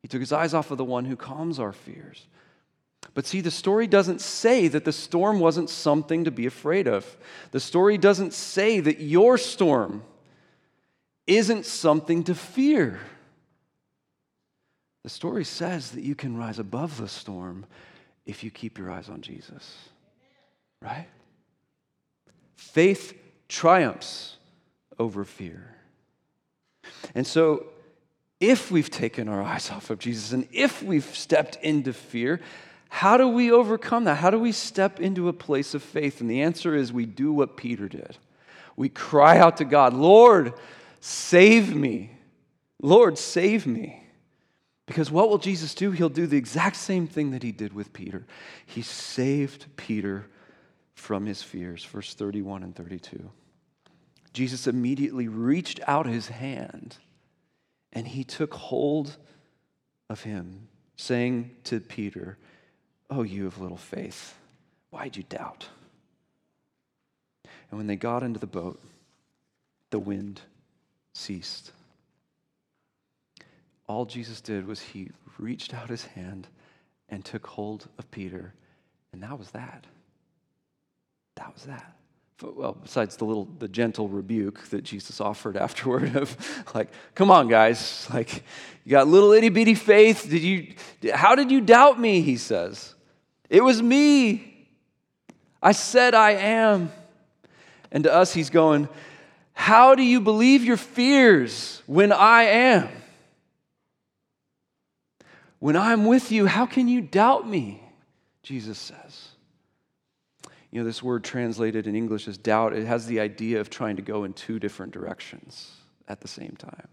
He 0.01 0.07
took 0.07 0.19
his 0.19 0.33
eyes 0.33 0.53
off 0.53 0.71
of 0.71 0.77
the 0.77 0.85
one 0.85 1.05
who 1.05 1.15
calms 1.15 1.59
our 1.59 1.71
fears. 1.71 2.27
But 3.13 3.25
see, 3.25 3.41
the 3.41 3.51
story 3.51 3.87
doesn't 3.87 4.21
say 4.21 4.67
that 4.67 4.85
the 4.85 4.93
storm 4.93 5.39
wasn't 5.39 5.69
something 5.69 6.23
to 6.23 6.31
be 6.31 6.45
afraid 6.45 6.87
of. 6.87 7.17
The 7.51 7.59
story 7.59 7.97
doesn't 7.97 8.33
say 8.33 8.79
that 8.79 8.99
your 8.99 9.37
storm 9.37 10.03
isn't 11.27 11.65
something 11.65 12.23
to 12.25 12.35
fear. 12.35 12.99
The 15.03 15.09
story 15.09 15.43
says 15.43 15.91
that 15.91 16.03
you 16.03 16.15
can 16.15 16.37
rise 16.37 16.59
above 16.59 16.97
the 16.97 17.07
storm 17.07 17.65
if 18.25 18.43
you 18.43 18.51
keep 18.51 18.77
your 18.77 18.91
eyes 18.91 19.09
on 19.09 19.21
Jesus. 19.21 19.77
Right? 20.81 21.07
Faith 22.55 23.13
triumphs 23.47 24.37
over 24.99 25.23
fear. 25.25 25.75
And 27.15 27.25
so, 27.25 27.65
if 28.41 28.71
we've 28.71 28.89
taken 28.89 29.29
our 29.29 29.41
eyes 29.41 29.69
off 29.69 29.91
of 29.91 29.99
Jesus 29.99 30.33
and 30.33 30.47
if 30.51 30.81
we've 30.81 31.05
stepped 31.15 31.57
into 31.61 31.93
fear, 31.93 32.41
how 32.89 33.15
do 33.15 33.27
we 33.27 33.51
overcome 33.51 34.03
that? 34.05 34.15
How 34.15 34.31
do 34.31 34.39
we 34.39 34.51
step 34.51 34.99
into 34.99 35.29
a 35.29 35.33
place 35.33 35.73
of 35.75 35.83
faith? 35.83 36.19
And 36.19 36.29
the 36.29 36.41
answer 36.41 36.75
is 36.75 36.91
we 36.91 37.05
do 37.05 37.31
what 37.31 37.55
Peter 37.55 37.87
did. 37.87 38.17
We 38.75 38.89
cry 38.89 39.37
out 39.37 39.57
to 39.57 39.65
God, 39.65 39.93
Lord, 39.93 40.53
save 40.99 41.73
me. 41.75 42.17
Lord, 42.81 43.17
save 43.17 43.67
me. 43.67 44.03
Because 44.87 45.11
what 45.11 45.29
will 45.29 45.37
Jesus 45.37 45.75
do? 45.75 45.91
He'll 45.91 46.09
do 46.09 46.25
the 46.25 46.37
exact 46.37 46.75
same 46.75 47.07
thing 47.07 47.31
that 47.31 47.43
he 47.43 47.51
did 47.51 47.73
with 47.73 47.93
Peter. 47.93 48.25
He 48.65 48.81
saved 48.81 49.67
Peter 49.77 50.25
from 50.95 51.27
his 51.27 51.43
fears. 51.43 51.85
Verse 51.85 52.15
31 52.15 52.63
and 52.63 52.75
32. 52.75 53.29
Jesus 54.33 54.65
immediately 54.65 55.27
reached 55.27 55.79
out 55.87 56.07
his 56.07 56.29
hand 56.29 56.97
and 57.93 58.07
he 58.07 58.23
took 58.23 58.53
hold 58.53 59.17
of 60.09 60.23
him, 60.23 60.67
saying 60.95 61.51
to 61.65 61.79
Peter, 61.79 62.37
Oh, 63.09 63.23
you 63.23 63.45
of 63.47 63.59
little 63.59 63.77
faith, 63.77 64.35
why'd 64.89 65.17
you 65.17 65.23
doubt? 65.23 65.67
And 67.69 67.77
when 67.77 67.87
they 67.87 67.95
got 67.95 68.23
into 68.23 68.39
the 68.39 68.47
boat, 68.47 68.81
the 69.89 69.99
wind 69.99 70.41
ceased. 71.13 71.71
All 73.87 74.05
Jesus 74.05 74.39
did 74.39 74.65
was 74.65 74.79
he 74.79 75.09
reached 75.37 75.73
out 75.73 75.89
his 75.89 76.05
hand 76.05 76.47
and 77.09 77.25
took 77.25 77.45
hold 77.45 77.87
of 77.97 78.09
Peter, 78.11 78.53
and 79.11 79.21
that 79.23 79.37
was 79.37 79.51
that. 79.51 79.85
That 81.35 81.53
was 81.53 81.63
that. 81.63 81.95
Well, 82.41 82.77
besides 82.81 83.17
the 83.17 83.25
little, 83.25 83.45
the 83.59 83.67
gentle 83.67 84.07
rebuke 84.07 84.61
that 84.69 84.83
Jesus 84.83 85.21
offered 85.21 85.57
afterward 85.65 86.15
of 86.15 86.35
like, 86.73 86.89
come 87.15 87.31
on, 87.31 87.47
guys, 87.47 88.07
like, 88.13 88.43
you 88.83 88.91
got 88.91 89.07
little 89.07 89.31
itty 89.31 89.49
bitty 89.49 89.75
faith. 89.75 90.27
Did 90.29 90.41
you, 90.41 90.73
how 91.13 91.35
did 91.35 91.51
you 91.51 91.61
doubt 91.61 91.99
me? 91.99 92.21
He 92.21 92.37
says. 92.37 92.95
It 93.49 93.63
was 93.63 93.81
me. 93.81 94.67
I 95.61 95.73
said 95.73 96.15
I 96.15 96.31
am. 96.31 96.91
And 97.91 98.05
to 98.05 98.13
us, 98.13 98.33
he's 98.33 98.49
going, 98.49 98.87
How 99.53 99.95
do 99.95 100.03
you 100.03 100.21
believe 100.21 100.63
your 100.63 100.77
fears 100.77 101.83
when 101.85 102.11
I 102.11 102.43
am? 102.43 102.89
When 105.59 105.75
I'm 105.75 106.05
with 106.05 106.31
you, 106.31 106.47
how 106.47 106.65
can 106.65 106.87
you 106.87 107.01
doubt 107.01 107.47
me? 107.47 107.83
Jesus 108.41 108.79
says. 108.79 109.30
You 110.71 110.79
know, 110.79 110.85
this 110.85 111.03
word 111.03 111.23
translated 111.23 111.85
in 111.85 111.95
English 111.95 112.27
as 112.27 112.37
doubt, 112.37 112.73
it 112.73 112.85
has 112.85 113.05
the 113.05 113.19
idea 113.19 113.59
of 113.59 113.69
trying 113.69 113.97
to 113.97 114.01
go 114.01 114.23
in 114.23 114.33
two 114.33 114.57
different 114.57 114.93
directions 114.93 115.71
at 116.07 116.21
the 116.21 116.27
same 116.27 116.55
time, 116.57 116.87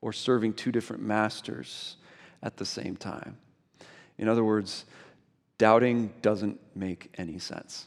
or 0.00 0.12
serving 0.12 0.54
two 0.54 0.72
different 0.72 1.02
masters 1.02 1.96
at 2.42 2.56
the 2.56 2.64
same 2.64 2.96
time. 2.96 3.36
In 4.16 4.28
other 4.28 4.44
words, 4.44 4.84
doubting 5.58 6.12
doesn't 6.22 6.60
make 6.74 7.12
any 7.18 7.38
sense. 7.38 7.86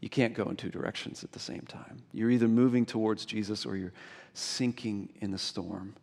You 0.00 0.08
can't 0.08 0.34
go 0.34 0.44
in 0.44 0.56
two 0.56 0.70
directions 0.70 1.24
at 1.24 1.32
the 1.32 1.38
same 1.38 1.62
time. 1.62 2.02
You're 2.12 2.30
either 2.30 2.48
moving 2.48 2.86
towards 2.86 3.24
Jesus 3.24 3.66
or 3.66 3.76
you're 3.76 3.92
sinking 4.34 5.10
in 5.20 5.30
the 5.30 5.38
storm 5.38 5.94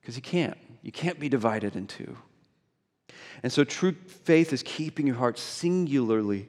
because 0.00 0.16
you 0.16 0.22
can't. 0.22 0.58
You 0.82 0.92
can't 0.92 1.18
be 1.18 1.28
divided 1.28 1.74
in 1.74 1.86
two. 1.86 2.16
And 3.42 3.52
so, 3.52 3.64
true 3.64 3.94
faith 4.24 4.52
is 4.52 4.62
keeping 4.62 5.06
your 5.06 5.16
heart 5.16 5.38
singularly 5.38 6.48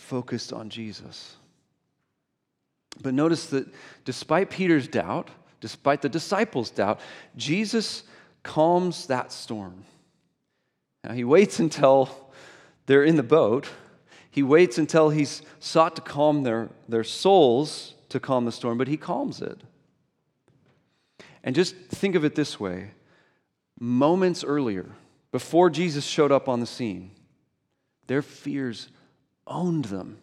focused 0.00 0.52
on 0.52 0.70
Jesus. 0.70 1.36
But 3.02 3.14
notice 3.14 3.46
that 3.46 3.68
despite 4.04 4.50
Peter's 4.50 4.88
doubt, 4.88 5.30
despite 5.60 6.02
the 6.02 6.08
disciples' 6.08 6.70
doubt, 6.70 7.00
Jesus 7.36 8.02
calms 8.42 9.06
that 9.06 9.30
storm. 9.30 9.84
Now, 11.04 11.12
he 11.12 11.24
waits 11.24 11.60
until 11.60 12.10
they're 12.86 13.04
in 13.04 13.16
the 13.16 13.22
boat. 13.22 13.68
He 14.30 14.42
waits 14.42 14.78
until 14.78 15.10
he's 15.10 15.42
sought 15.60 15.96
to 15.96 16.02
calm 16.02 16.42
their, 16.42 16.70
their 16.88 17.04
souls 17.04 17.94
to 18.08 18.20
calm 18.20 18.44
the 18.44 18.52
storm, 18.52 18.78
but 18.78 18.88
he 18.88 18.96
calms 18.96 19.40
it. 19.40 19.60
And 21.42 21.54
just 21.54 21.74
think 21.76 22.14
of 22.14 22.24
it 22.24 22.34
this 22.34 22.58
way 22.58 22.92
moments 23.78 24.44
earlier, 24.44 24.86
before 25.32 25.70
Jesus 25.70 26.04
showed 26.04 26.30
up 26.32 26.48
on 26.48 26.60
the 26.60 26.66
scene, 26.66 27.12
their 28.08 28.20
fears 28.20 28.88
owned 29.50 29.86
them. 29.86 30.18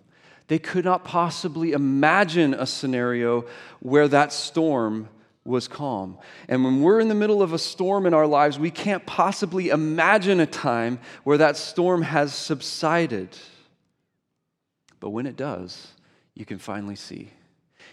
They 0.47 0.59
could 0.59 0.86
not 0.86 1.03
possibly 1.03 1.73
imagine 1.73 2.53
a 2.53 2.65
scenario 2.65 3.45
where 3.82 4.07
that 4.07 4.32
storm 4.32 5.09
was 5.43 5.67
calm. 5.67 6.17
And 6.47 6.63
when 6.63 6.82
we're 6.82 6.99
in 6.99 7.07
the 7.07 7.15
middle 7.15 7.41
of 7.41 7.53
a 7.53 7.59
storm 7.59 8.05
in 8.05 8.13
our 8.13 8.28
lives, 8.28 8.57
we 8.57 8.71
can't 8.71 9.05
possibly 9.05 9.69
imagine 9.69 10.39
a 10.39 10.45
time 10.45 10.99
where 11.23 11.38
that 11.38 11.57
storm 11.57 12.01
has 12.01 12.34
subsided. 12.34 13.30
But 14.99 15.09
when 15.11 15.25
it 15.25 15.36
does, 15.36 15.88
you 16.34 16.45
can 16.45 16.59
finally 16.59 16.95
see. 16.95 17.32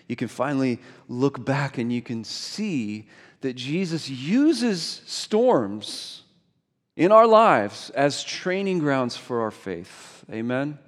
You 0.09 0.17
can 0.17 0.29
finally 0.29 0.81
look 1.09 1.45
back 1.45 1.79
and 1.79 1.93
you 1.93 2.03
can 2.03 2.25
see 2.25 3.09
that 3.41 3.55
Jesus 3.55 4.09
uses 4.09 5.03
storms 5.07 6.23
in 6.97 7.11
our 7.13 7.27
lives 7.27 7.91
as 7.91 8.23
training 8.23 8.79
grounds 8.79 9.17
for 9.17 9.41
our 9.43 9.51
faith. 9.51 10.25
Amen. 10.31 10.79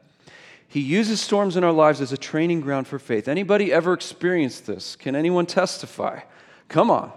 He 0.69 0.81
uses 0.81 1.21
storms 1.21 1.57
in 1.57 1.65
our 1.65 1.73
lives 1.73 2.01
as 2.01 2.13
a 2.13 2.17
training 2.17 2.61
ground 2.61 2.89
for 2.89 2.99
faith. 2.99 3.29
Anybody 3.29 3.73
ever 3.73 3.93
experienced 3.93 4.67
this? 4.67 4.97
Can 4.97 5.15
anyone 5.15 5.47
testify? 5.47 6.21
Come 6.69 6.91
on. 6.91 7.13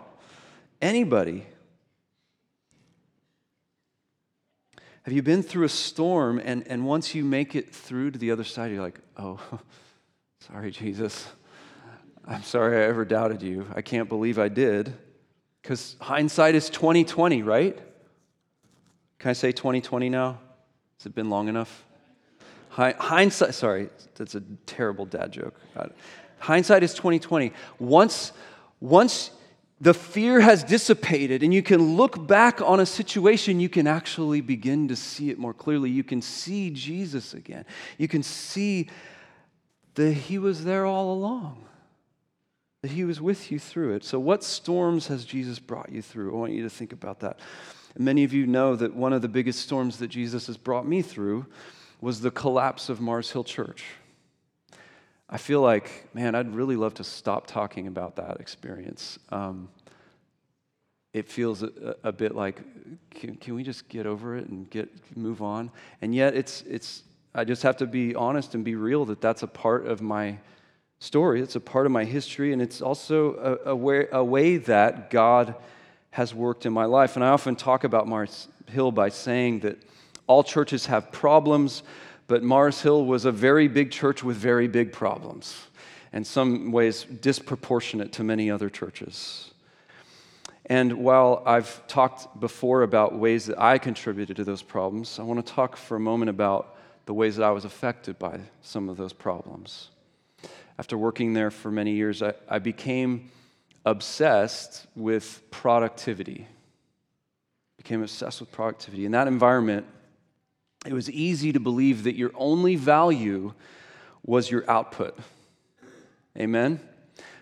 Anybody? 0.81 1.45
Have 5.03 5.13
you 5.13 5.23
been 5.23 5.41
through 5.41 5.65
a 5.65 5.69
storm 5.69 6.39
and, 6.43 6.67
and 6.67 6.85
once 6.85 7.15
you 7.15 7.25
make 7.25 7.55
it 7.55 7.73
through 7.73 8.11
to 8.11 8.19
the 8.19 8.31
other 8.31 8.43
side, 8.43 8.71
you're 8.71 8.83
like, 8.83 8.99
oh, 9.17 9.39
sorry, 10.47 10.71
Jesus. 10.71 11.27
I'm 12.27 12.43
sorry 12.43 12.77
I 12.77 12.87
ever 12.87 13.05
doubted 13.05 13.41
you. 13.41 13.65
I 13.73 13.81
can't 13.81 14.07
believe 14.07 14.37
I 14.37 14.49
did. 14.49 14.93
Because 15.61 15.95
hindsight 15.99 16.53
is 16.53 16.69
2020, 16.69 17.41
right? 17.41 17.77
Can 19.17 19.29
I 19.29 19.33
say 19.33 19.51
2020 19.51 20.09
now? 20.09 20.39
Has 20.99 21.07
it 21.07 21.15
been 21.15 21.29
long 21.29 21.47
enough? 21.47 21.85
Hindsight, 22.79 23.53
sorry, 23.55 23.89
that's 24.15 24.35
a 24.35 24.43
terrible 24.65 25.05
dad 25.05 25.31
joke. 25.31 25.59
Hindsight 26.39 26.83
is 26.83 26.93
2020. 26.93 27.51
Once, 27.79 28.31
once 28.79 29.31
the 29.81 29.93
fear 29.93 30.39
has 30.39 30.63
dissipated 30.63 31.43
and 31.43 31.53
you 31.53 31.61
can 31.61 31.97
look 31.97 32.25
back 32.27 32.61
on 32.61 32.79
a 32.79 32.85
situation, 32.85 33.59
you 33.59 33.69
can 33.69 33.87
actually 33.87 34.41
begin 34.41 34.87
to 34.87 34.95
see 34.95 35.29
it 35.29 35.37
more 35.37 35.53
clearly. 35.53 35.89
You 35.89 36.03
can 36.03 36.21
see 36.21 36.69
Jesus 36.69 37.33
again. 37.33 37.65
You 37.97 38.07
can 38.07 38.23
see 38.23 38.89
that 39.95 40.13
He 40.13 40.37
was 40.37 40.63
there 40.63 40.85
all 40.85 41.13
along, 41.13 41.65
that 42.81 42.91
He 42.91 43.03
was 43.03 43.19
with 43.19 43.51
you 43.51 43.59
through 43.59 43.95
it. 43.95 44.05
So, 44.05 44.19
what 44.19 44.43
storms 44.43 45.07
has 45.07 45.25
Jesus 45.25 45.59
brought 45.59 45.91
you 45.91 46.01
through? 46.01 46.33
I 46.33 46.37
want 46.37 46.53
you 46.53 46.63
to 46.63 46.69
think 46.69 46.93
about 46.93 47.19
that. 47.21 47.39
Many 47.97 48.23
of 48.23 48.31
you 48.31 48.47
know 48.47 48.75
that 48.77 48.95
one 48.95 49.11
of 49.11 49.21
the 49.21 49.27
biggest 49.27 49.59
storms 49.59 49.97
that 49.97 50.07
Jesus 50.07 50.47
has 50.47 50.55
brought 50.55 50.87
me 50.87 51.01
through 51.01 51.45
was 52.01 52.21
the 52.21 52.31
collapse 52.31 52.89
of 52.89 53.01
Mars 53.01 53.31
Hill 53.31 53.43
Church. 53.43 53.85
I 55.29 55.37
feel 55.37 55.61
like, 55.61 56.09
man, 56.13 56.33
I'd 56.33 56.55
really 56.55 56.75
love 56.75 56.95
to 56.95 57.03
stop 57.03 57.45
talking 57.45 57.87
about 57.87 58.15
that 58.15 58.39
experience. 58.39 59.19
Um, 59.29 59.69
it 61.13 61.27
feels 61.27 61.63
a, 61.63 61.95
a 62.03 62.11
bit 62.11 62.35
like, 62.35 62.61
can, 63.11 63.35
can, 63.35 63.55
we 63.55 63.63
just 63.63 63.89
get 63.89 64.05
over 64.05 64.37
it 64.37 64.47
and 64.47 64.69
get 64.69 64.89
move 65.15 65.41
on? 65.41 65.71
And 66.01 66.13
yet, 66.13 66.35
it's 66.35 66.61
it's. 66.63 67.03
I 67.35 67.43
just 67.43 67.61
have 67.61 67.77
to 67.77 67.85
be 67.85 68.15
honest 68.15 68.55
and 68.55 68.65
be 68.65 68.73
real 68.75 69.05
that 69.05 69.21
that's 69.21 69.43
a 69.43 69.47
part 69.47 69.85
of 69.85 70.01
my 70.01 70.39
story. 70.99 71.41
It's 71.41 71.55
a 71.55 71.59
part 71.59 71.85
of 71.85 71.91
my 71.91 72.05
history, 72.05 72.53
and 72.53 72.61
it's 72.61 72.81
also 72.81 73.59
a, 73.65 73.69
a, 73.69 73.75
way, 73.75 74.07
a 74.11 74.23
way 74.23 74.57
that 74.57 75.11
God 75.11 75.55
has 76.11 76.33
worked 76.33 76.65
in 76.65 76.73
my 76.73 76.85
life. 76.85 77.15
And 77.15 77.23
I 77.23 77.29
often 77.29 77.55
talk 77.55 77.83
about 77.83 78.07
Mars 78.07 78.47
Hill 78.67 78.91
by 78.91 79.09
saying 79.09 79.59
that 79.59 79.77
all 80.29 80.43
churches 80.43 80.85
have 80.85 81.11
problems 81.11 81.83
but 82.29 82.43
Mars 82.43 82.79
Hill 82.79 83.05
was 83.05 83.25
a 83.25 83.31
very 83.31 83.67
big 83.67 83.89
church 83.89 84.23
with 84.23 84.37
very 84.37 84.67
big 84.67 84.93
problems, 84.93 85.65
in 86.13 86.23
some 86.23 86.71
ways 86.71 87.03
disproportionate 87.03 88.13
to 88.13 88.23
many 88.23 88.51
other 88.51 88.69
churches. 88.69 89.51
And 90.67 90.93
while 90.93 91.41
I've 91.47 91.85
talked 91.87 92.39
before 92.39 92.83
about 92.83 93.15
ways 93.17 93.47
that 93.47 93.59
I 93.59 93.79
contributed 93.79 94.35
to 94.37 94.43
those 94.43 94.61
problems, 94.61 95.17
I 95.17 95.23
want 95.23 95.43
to 95.43 95.53
talk 95.53 95.75
for 95.75 95.95
a 95.97 95.99
moment 95.99 96.29
about 96.29 96.77
the 97.07 97.15
ways 97.15 97.35
that 97.37 97.45
I 97.45 97.49
was 97.49 97.65
affected 97.65 98.19
by 98.19 98.39
some 98.61 98.89
of 98.89 98.97
those 98.97 99.11
problems. 99.11 99.89
After 100.77 100.99
working 100.99 101.33
there 101.33 101.49
for 101.49 101.71
many 101.71 101.93
years, 101.93 102.21
I, 102.21 102.35
I 102.47 102.59
became 102.59 103.31
obsessed 103.87 104.85
with 104.95 105.41
productivity. 105.49 106.45
Became 107.77 108.03
obsessed 108.03 108.39
with 108.39 108.51
productivity. 108.51 109.07
In 109.07 109.13
that 109.13 109.27
environment, 109.27 109.87
it 110.85 110.93
was 110.93 111.09
easy 111.09 111.51
to 111.51 111.59
believe 111.59 112.03
that 112.03 112.15
your 112.15 112.31
only 112.35 112.75
value 112.75 113.53
was 114.25 114.49
your 114.49 114.69
output. 114.69 115.17
Amen? 116.37 116.79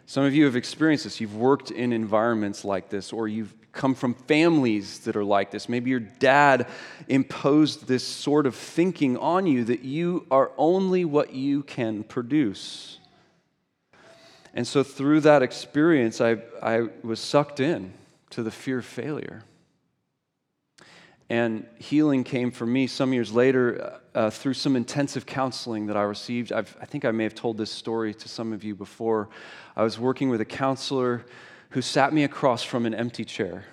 Some 0.06 0.24
of 0.24 0.34
you 0.34 0.46
have 0.46 0.56
experienced 0.56 1.04
this. 1.04 1.22
You've 1.22 1.36
worked 1.36 1.70
in 1.70 1.94
environments 1.94 2.64
like 2.66 2.90
this, 2.90 3.12
or 3.12 3.28
you've 3.28 3.54
come 3.74 3.94
from 3.94 4.14
families 4.14 5.00
that 5.00 5.16
are 5.16 5.24
like 5.24 5.52
this. 5.52 5.70
Maybe 5.70 5.90
your 5.92 6.00
dad 6.00 6.68
imposed 7.08 7.88
this 7.88 8.06
sort 8.06 8.48
of 8.48 8.56
thinking 8.56 9.18
on 9.18 9.46
you 9.46 9.64
that 9.66 9.84
you 9.84 10.26
are 10.32 10.52
only 10.58 11.06
what 11.06 11.34
you 11.34 11.62
can 11.64 12.04
produce. 12.04 13.00
And 14.54 14.66
so, 14.66 14.82
through 14.82 15.22
that 15.22 15.44
experience, 15.44 16.20
I, 16.20 16.38
I 16.64 16.88
was 17.04 17.20
sucked 17.20 17.60
in 17.60 17.94
to 18.32 18.42
the 18.42 18.50
fear 18.50 18.80
of 18.80 18.86
failure. 18.86 19.44
And 21.30 21.66
healing 21.78 22.24
came 22.24 22.52
for 22.52 22.66
me 22.66 22.88
some 22.88 23.14
years 23.14 23.34
later 23.34 24.00
uh, 24.16 24.18
uh, 24.18 24.30
through 24.30 24.54
some 24.54 24.76
intensive 24.76 25.26
counseling 25.26 25.88
that 25.88 25.98
I 25.98 26.04
received. 26.04 26.54
I've, 26.54 26.76
i 26.82 26.86
think 26.86 27.04
I 27.04 27.12
may 27.12 27.24
have 27.24 27.36
told 27.36 27.58
this 27.58 27.70
story 27.70 28.14
to 28.14 28.30
some 28.30 28.54
of 28.54 28.64
you 28.64 28.76
before. 28.76 29.30
I 29.76 29.84
was 29.84 30.00
working 30.00 30.30
with 30.30 30.40
a 30.42 30.46
counselor 30.46 31.26
who 31.72 31.82
sat 31.82 32.14
me 32.14 32.24
across 32.24 32.64
from 32.64 32.86
an 32.86 32.94
empty 32.94 33.26
chair. 33.26 33.66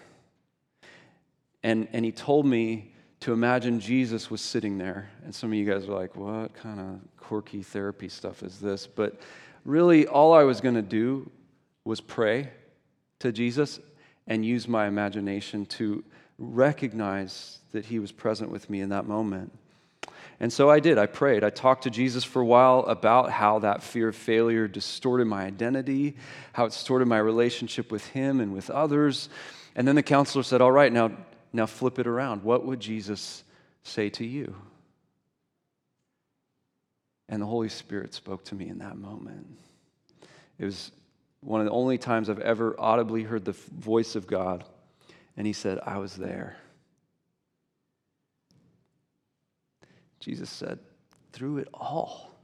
And, 1.63 1.89
and 1.93 2.05
he 2.05 2.13
told 2.13 2.45
me 2.45 2.93
to 3.21 3.33
imagine 3.33 3.81
Jesus 3.81 4.31
was 4.31 4.41
sitting 4.41 4.77
there. 4.77 5.09
And 5.25 5.35
some 5.35 5.51
of 5.51 5.55
you 5.55 5.65
guys 5.65 5.89
are 5.89 5.95
like, 5.95 6.17
what 6.17 6.53
kind 6.55 6.81
of 6.81 7.01
quirky 7.17 7.63
therapy 7.63 8.09
stuff 8.09 8.43
is 8.43 8.59
this? 8.59 8.87
But 8.87 9.21
really, 9.65 10.07
all 10.07 10.35
I 10.35 10.43
was 10.43 10.61
going 10.61 10.75
to 10.75 10.83
do 10.83 11.31
was 11.85 12.01
pray 12.01 12.51
to 13.21 13.33
Jesus 13.33 13.81
and 14.27 14.45
use 14.45 14.69
my 14.69 14.87
imagination 14.87 15.65
to 15.67 16.05
recognize 16.39 17.59
that 17.73 17.87
he 17.87 17.99
was 17.99 18.13
present 18.13 18.51
with 18.51 18.69
me 18.69 18.81
in 18.81 18.91
that 18.91 19.07
moment. 19.07 19.53
And 20.41 20.53
so 20.53 20.69
I 20.69 20.81
did. 20.81 20.99
I 20.99 21.07
prayed. 21.07 21.45
I 21.45 21.51
talked 21.51 21.85
to 21.85 21.91
Jesus 21.91 22.25
for 22.25 22.43
a 22.43 22.45
while 22.45 22.81
about 22.81 23.31
how 23.31 23.61
that 23.61 23.83
fear 23.83 24.09
of 24.09 24.17
failure 24.17 24.67
distorted 24.67 25.27
my 25.27 25.45
identity, 25.45 26.17
how 26.53 26.65
it 26.65 26.71
distorted 26.71 27.07
my 27.07 27.19
relationship 27.19 27.93
with 27.93 28.07
him 28.09 28.41
and 28.41 28.53
with 28.53 28.69
others. 28.71 29.29
And 29.77 29.87
then 29.87 29.95
the 29.95 30.03
counselor 30.03 30.43
said, 30.43 30.61
All 30.61 30.73
right, 30.73 30.93
now, 30.93 31.13
now 31.53 31.67
flip 31.67 31.99
it 31.99 32.07
around. 32.07 32.43
What 32.43 32.67
would 32.67 32.81
Jesus 32.81 33.45
say 33.85 34.11
to 34.11 34.25
you? 34.27 34.55
And 37.29 37.41
the 37.41 37.47
Holy 37.47 37.69
Spirit 37.69 38.13
spoke 38.13 38.45
to 38.47 38.55
me 38.55 38.69
in 38.69 38.79
that 38.79 38.97
moment. 38.97 39.47
It 40.59 40.65
was 40.65 40.91
one 41.41 41.61
of 41.61 41.67
the 41.67 41.73
only 41.73 41.97
times 41.97 42.29
I've 42.29 42.41
ever 42.41 42.75
audibly 42.79 43.23
heard 43.23 43.45
the 43.45 43.53
voice 43.53 44.15
of 44.17 44.27
God 44.27 44.65
and 45.37 45.47
he 45.47 45.53
said, 45.53 45.79
I 45.85 45.99
was 45.99 46.15
there. 46.15 46.57
Jesus 50.21 50.49
said, 50.49 50.79
Through 51.33 51.59
it 51.59 51.69
all, 51.75 52.35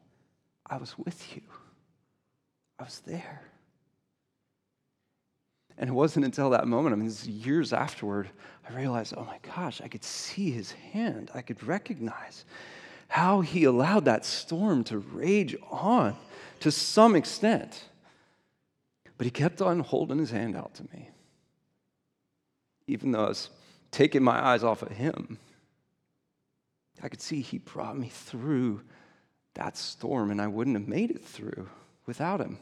I 0.67 0.77
was 0.77 0.99
with 0.99 1.37
you. 1.37 1.43
I 2.79 2.85
was 2.85 3.01
there. 3.07 3.43
And 5.81 5.89
it 5.89 5.95
wasn't 5.95 6.27
until 6.27 6.51
that 6.51 6.67
moment, 6.67 6.93
I 6.93 6.97
mean, 6.97 7.09
this 7.09 7.27
years 7.27 7.73
afterward, 7.73 8.29
I 8.69 8.75
realized, 8.75 9.15
oh 9.17 9.25
my 9.25 9.39
gosh, 9.55 9.81
I 9.81 9.89
could 9.89 10.05
see 10.05 10.51
his 10.51 10.73
hand. 10.73 11.31
I 11.35 11.41
could 11.41 11.63
recognize 11.63 12.45
how 13.09 13.41
he 13.41 13.65
allowed 13.65 14.05
that 14.05 14.27
storm 14.27 14.85
to 14.85 14.99
rage 14.99 15.57
on 15.71 16.17
to 16.61 16.71
some 16.71 17.17
extent. 17.17 17.85
But 19.17 19.25
he 19.25 19.31
kept 19.31 19.61
on 19.61 19.81
holding 19.81 20.19
his 20.19 20.31
hand 20.31 20.57
out 20.57 20.75
to 20.75 20.83
me, 20.95 21.10
even 22.91 23.13
though 23.13 23.25
I 23.25 23.29
was 23.29 23.51
taking 23.91 24.23
my 24.23 24.45
eyes 24.45 24.63
off 24.63 24.83
of 24.83 24.93
him. 24.93 25.39
I 27.03 27.09
could 27.09 27.21
see 27.21 27.41
he 27.41 27.59
brought 27.59 27.97
me 27.97 28.09
through 28.09 28.83
that 29.55 29.77
storm, 29.77 30.31
and 30.31 30.41
I 30.41 30.47
wouldn't 30.47 30.77
have 30.77 30.89
made 30.89 31.11
it 31.11 31.25
through 31.25 31.69
without 32.07 32.41
him. 32.41 32.59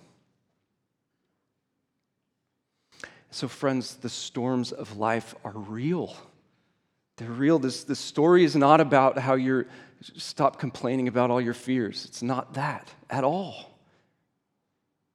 So, 3.30 3.48
friends, 3.48 3.96
the 3.96 4.08
storms 4.08 4.72
of 4.72 4.96
life 4.96 5.34
are 5.44 5.52
real. 5.52 6.16
They're 7.16 7.28
real. 7.28 7.58
This, 7.58 7.84
this 7.84 7.98
story 7.98 8.44
is 8.44 8.56
not 8.56 8.80
about 8.80 9.18
how 9.18 9.34
you're 9.34 9.66
stop 10.16 10.58
complaining 10.58 11.08
about 11.08 11.30
all 11.30 11.40
your 11.40 11.54
fears. 11.54 12.04
It's 12.04 12.22
not 12.22 12.54
that 12.54 12.94
at 13.10 13.24
all. 13.24 13.76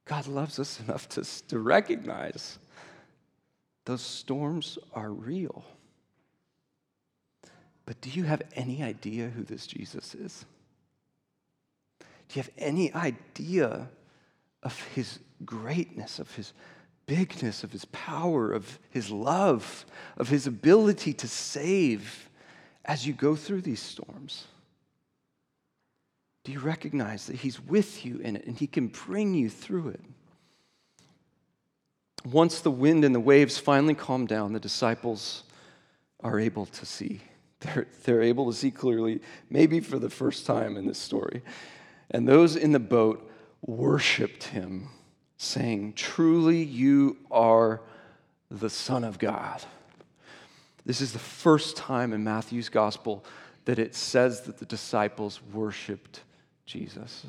God 0.04 0.26
loves 0.26 0.58
us 0.58 0.78
enough 0.86 1.08
to, 1.10 1.24
to 1.48 1.58
recognize 1.58 2.58
those 3.84 4.02
storms 4.02 4.78
are 4.94 5.10
real. 5.10 5.64
But 7.86 8.00
do 8.00 8.10
you 8.10 8.24
have 8.24 8.42
any 8.54 8.82
idea 8.82 9.28
who 9.28 9.42
this 9.42 9.66
Jesus 9.66 10.14
is? 10.14 10.46
Do 12.00 12.06
you 12.38 12.42
have 12.42 12.50
any 12.56 12.92
idea 12.94 13.90
of 14.62 14.80
his 14.94 15.18
greatness, 15.44 16.18
of 16.18 16.34
his 16.34 16.54
bigness, 17.06 17.62
of 17.62 17.72
his 17.72 17.84
power, 17.86 18.50
of 18.52 18.78
his 18.90 19.10
love, 19.10 19.84
of 20.16 20.28
his 20.28 20.46
ability 20.46 21.12
to 21.12 21.28
save 21.28 22.30
as 22.86 23.06
you 23.06 23.12
go 23.12 23.36
through 23.36 23.60
these 23.60 23.82
storms? 23.82 24.46
Do 26.44 26.52
you 26.52 26.60
recognize 26.60 27.26
that 27.26 27.36
he's 27.36 27.60
with 27.60 28.04
you 28.04 28.18
in 28.18 28.36
it 28.36 28.46
and 28.46 28.56
he 28.56 28.66
can 28.66 28.88
bring 28.88 29.34
you 29.34 29.50
through 29.50 29.88
it? 29.88 30.00
Once 32.24 32.60
the 32.60 32.70
wind 32.70 33.04
and 33.04 33.14
the 33.14 33.20
waves 33.20 33.58
finally 33.58 33.94
calm 33.94 34.26
down, 34.26 34.52
the 34.52 34.60
disciples 34.60 35.44
are 36.20 36.40
able 36.40 36.66
to 36.66 36.86
see. 36.86 37.20
They're, 37.60 37.86
they're 38.04 38.22
able 38.22 38.50
to 38.50 38.56
see 38.56 38.70
clearly, 38.70 39.22
maybe 39.48 39.80
for 39.80 39.98
the 39.98 40.10
first 40.10 40.44
time 40.44 40.76
in 40.76 40.86
this 40.86 40.98
story. 40.98 41.40
And 42.10 42.28
those 42.28 42.56
in 42.56 42.72
the 42.72 42.78
boat 42.78 43.30
worshiped 43.62 44.44
him, 44.44 44.88
saying, 45.38 45.94
Truly, 45.94 46.62
you 46.62 47.16
are 47.30 47.80
the 48.50 48.68
Son 48.68 49.02
of 49.02 49.18
God. 49.18 49.62
This 50.84 51.00
is 51.00 51.12
the 51.12 51.18
first 51.18 51.76
time 51.76 52.12
in 52.12 52.22
Matthew's 52.22 52.68
gospel 52.68 53.24
that 53.64 53.78
it 53.78 53.94
says 53.94 54.42
that 54.42 54.58
the 54.58 54.66
disciples 54.66 55.40
worshiped 55.52 56.20
Jesus. 56.66 57.24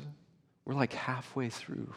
We're 0.64 0.74
like 0.74 0.92
halfway 0.92 1.48
through. 1.48 1.94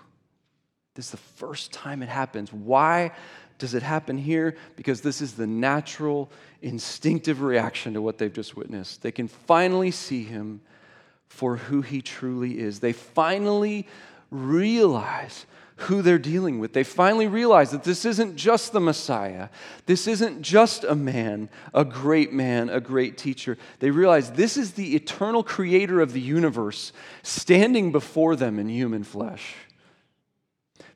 This 0.99 1.05
is 1.05 1.11
the 1.11 1.17
first 1.37 1.71
time 1.71 2.03
it 2.03 2.09
happens. 2.09 2.51
Why 2.51 3.13
does 3.57 3.73
it 3.73 3.83
happen 3.83 4.17
here? 4.17 4.57
Because 4.75 4.99
this 4.99 5.21
is 5.21 5.31
the 5.31 5.47
natural, 5.47 6.29
instinctive 6.61 7.39
reaction 7.41 7.93
to 7.93 8.01
what 8.01 8.17
they've 8.17 8.33
just 8.33 8.57
witnessed. 8.57 9.01
They 9.01 9.13
can 9.13 9.29
finally 9.29 9.91
see 9.91 10.25
him 10.25 10.59
for 11.29 11.55
who 11.55 11.83
he 11.83 12.01
truly 12.01 12.59
is. 12.59 12.81
They 12.81 12.91
finally 12.91 13.87
realize 14.29 15.45
who 15.77 16.01
they're 16.01 16.19
dealing 16.19 16.59
with. 16.59 16.73
They 16.73 16.83
finally 16.83 17.27
realize 17.27 17.71
that 17.71 17.85
this 17.85 18.03
isn't 18.03 18.35
just 18.35 18.73
the 18.73 18.81
Messiah. 18.81 19.47
This 19.85 20.05
isn't 20.05 20.41
just 20.41 20.83
a 20.83 20.95
man, 20.95 21.47
a 21.73 21.85
great 21.85 22.33
man, 22.33 22.67
a 22.67 22.81
great 22.81 23.17
teacher. 23.17 23.57
They 23.79 23.89
realize 23.89 24.31
this 24.33 24.57
is 24.57 24.73
the 24.73 24.97
eternal 24.97 25.43
creator 25.43 26.01
of 26.01 26.11
the 26.11 26.19
universe 26.19 26.91
standing 27.23 27.93
before 27.93 28.35
them 28.35 28.59
in 28.59 28.67
human 28.67 29.05
flesh. 29.05 29.55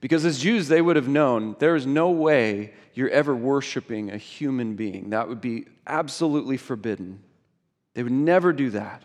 Because 0.03 0.25
as 0.25 0.39
Jews, 0.39 0.67
they 0.67 0.81
would 0.81 0.97
have 0.97 1.07
known 1.07 1.55
there 1.59 1.77
is 1.77 1.87
no 1.87 2.11
way 2.11 2.73
you're 2.93 3.09
ever 3.09 3.33
worshiping 3.33 4.11
a 4.11 4.17
human 4.17 4.75
being. 4.75 5.11
That 5.11 5.29
would 5.29 5.39
be 5.39 5.67
absolutely 5.87 6.57
forbidden. 6.57 7.23
They 7.93 8.03
would 8.03 8.11
never 8.11 8.51
do 8.51 8.69
that. 8.71 9.01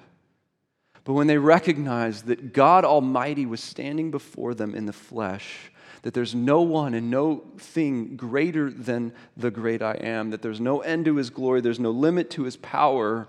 But 1.04 1.12
when 1.12 1.28
they 1.28 1.38
recognized 1.38 2.26
that 2.26 2.52
God 2.52 2.84
Almighty 2.84 3.46
was 3.46 3.62
standing 3.62 4.10
before 4.10 4.54
them 4.54 4.74
in 4.74 4.86
the 4.86 4.92
flesh, 4.92 5.70
that 6.02 6.14
there's 6.14 6.34
no 6.34 6.62
one 6.62 6.94
and 6.94 7.12
no 7.12 7.44
thing 7.58 8.16
greater 8.16 8.68
than 8.68 9.12
the 9.36 9.52
great 9.52 9.82
I 9.82 9.92
am, 10.00 10.30
that 10.30 10.42
there's 10.42 10.60
no 10.60 10.80
end 10.80 11.04
to 11.04 11.14
his 11.14 11.30
glory, 11.30 11.60
there's 11.60 11.78
no 11.78 11.92
limit 11.92 12.28
to 12.30 12.42
his 12.42 12.56
power, 12.56 13.28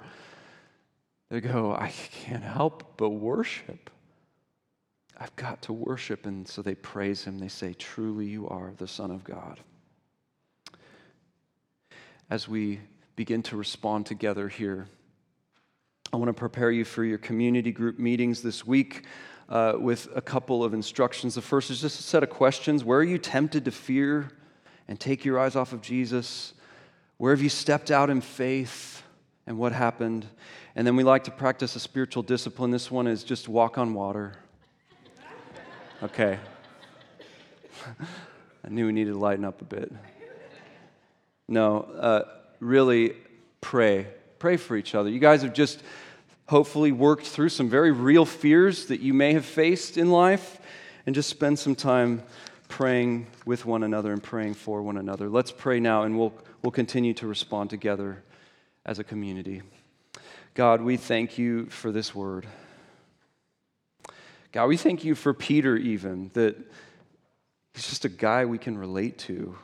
they 1.30 1.40
go, 1.40 1.76
I 1.76 1.94
can't 2.24 2.42
help 2.42 2.98
but 2.98 3.10
worship. 3.10 3.92
I've 5.20 5.36
got 5.36 5.62
to 5.64 5.74
worship. 5.74 6.26
And 6.26 6.48
so 6.48 6.62
they 6.62 6.76
praise 6.76 7.24
him. 7.24 7.38
They 7.38 7.50
say, 7.50 7.74
Truly, 7.74 8.26
you 8.26 8.48
are 8.48 8.74
the 8.78 8.88
Son 8.88 9.12
of 9.12 9.24
God. 9.24 9.60
As 12.30 12.48
we 12.48 12.80
begin 13.16 13.44
to 13.44 13.58
respond 13.58 14.06
together 14.06 14.48
here, 14.48 14.88
I 16.14 16.18
want 16.18 16.30
to 16.30 16.34
prepare 16.34 16.72
you 16.72 16.86
for 16.86 17.04
your 17.04 17.18
community 17.18 17.72
group 17.72 18.00
meetings 18.00 18.42
this 18.42 18.66
week 18.66 19.06
uh, 19.50 19.74
with 19.78 20.08
a 20.16 20.22
couple 20.22 20.64
of 20.64 20.74
instructions. 20.74 21.36
The 21.36 21.42
first 21.42 21.70
is 21.70 21.82
just 21.82 22.00
a 22.00 22.04
set 22.04 22.24
of 22.24 22.30
questions. 22.30 22.84
Where 22.84 23.00
are 23.00 23.04
you 23.04 23.18
tempted 23.18 23.66
to 23.66 23.72
fear 23.72 24.32
and 24.88 25.00
take 25.00 25.26
your 25.26 25.40
eyes 25.40 25.56
off 25.56 25.74
of 25.74 25.82
Jesus? 25.82 26.54
Where 27.18 27.34
have 27.34 27.42
you 27.42 27.50
stepped 27.50 27.92
out 27.92 28.10
in 28.10 28.22
faith 28.22 29.04
and 29.46 29.58
what 29.58 29.74
happened? 29.74 30.26
And 30.76 30.88
then 30.88 30.96
we 30.96 31.04
like 31.04 31.26
to 31.26 31.32
practice 31.32 31.76
a 31.76 31.80
spiritual 31.80 32.24
discipline. 32.24 32.72
This 32.72 32.90
one 32.90 33.06
is 33.06 33.24
just 33.24 33.50
walk 33.50 33.78
on 33.78 33.94
water. 33.94 34.34
Okay. 36.02 36.40
I 38.66 38.70
knew 38.70 38.86
we 38.86 38.92
needed 38.92 39.12
to 39.12 39.18
lighten 39.18 39.46
up 39.46 39.62
a 39.62 39.66
bit. 39.66 39.92
No, 41.48 41.82
uh, 41.82 42.24
really 42.60 43.16
pray 43.62 44.08
pray 44.40 44.56
for 44.56 44.78
each 44.78 44.96
other. 44.96 45.10
You 45.10 45.20
guys 45.20 45.42
have 45.44 45.54
just 45.54 45.84
hopefully 46.48 46.92
worked 46.92 47.28
through 47.28 47.50
some 47.50 47.70
very 47.70 47.92
real 47.92 48.26
fears 48.26 48.88
that 48.88 49.02
you 49.02 49.14
may 49.14 49.34
have 49.34 49.46
faced 49.46 49.98
in 49.98 50.10
life, 50.10 50.60
and 51.06 51.14
just 51.14 51.30
spend 51.30 51.60
some 51.60 51.76
time 51.76 52.24
praying 52.70 53.28
with 53.46 53.66
one 53.66 53.84
another 53.84 54.14
and 54.14 54.24
praying 54.24 54.54
for 54.54 54.82
one 54.82 54.98
another. 54.98 55.30
Let's 55.30 55.52
pray 55.52 55.80
now, 55.80 56.04
and 56.04 56.18
we'll, 56.18 56.34
we'll 56.62 56.72
continue 56.72 57.14
to 57.16 57.28
respond 57.28 57.70
together 57.70 58.24
as 58.86 58.98
a 58.98 59.04
community. 59.04 59.62
God, 60.54 60.82
we 60.82 60.98
thank 60.98 61.38
you 61.38 61.66
for 61.68 61.92
this 61.92 62.16
word. 62.16 62.48
God, 64.52 64.68
we 64.68 64.78
thank 64.78 65.04
you 65.04 65.14
for 65.14 65.34
Peter, 65.34 65.78
even, 65.78 66.32
that 66.34 66.58
he's 67.74 67.88
just 67.88 68.06
a 68.06 68.10
guy 68.10 68.46
we 68.46 68.58
can 68.58 68.78
relate 68.78 69.18
to. 69.20 69.56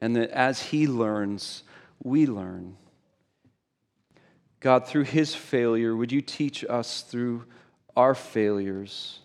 And 0.00 0.16
that 0.16 0.30
as 0.30 0.60
he 0.60 0.86
learns, 0.86 1.62
we 2.02 2.26
learn. 2.26 2.76
God, 4.60 4.86
through 4.86 5.04
his 5.04 5.34
failure, 5.34 5.96
would 5.96 6.12
you 6.12 6.20
teach 6.20 6.64
us 6.64 7.02
through 7.02 7.44
our 7.96 8.14
failures 8.14 9.20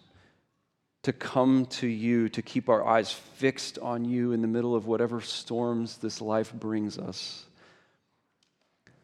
to 1.04 1.12
come 1.12 1.66
to 1.66 1.88
you, 1.88 2.30
to 2.30 2.42
keep 2.42 2.70
our 2.70 2.86
eyes 2.86 3.12
fixed 3.12 3.78
on 3.80 4.06
you 4.06 4.32
in 4.32 4.42
the 4.42 4.48
middle 4.48 4.76
of 4.76 4.86
whatever 4.86 5.20
storms 5.20 5.98
this 5.98 6.22
life 6.22 6.54
brings 6.54 6.98
us? 6.98 7.46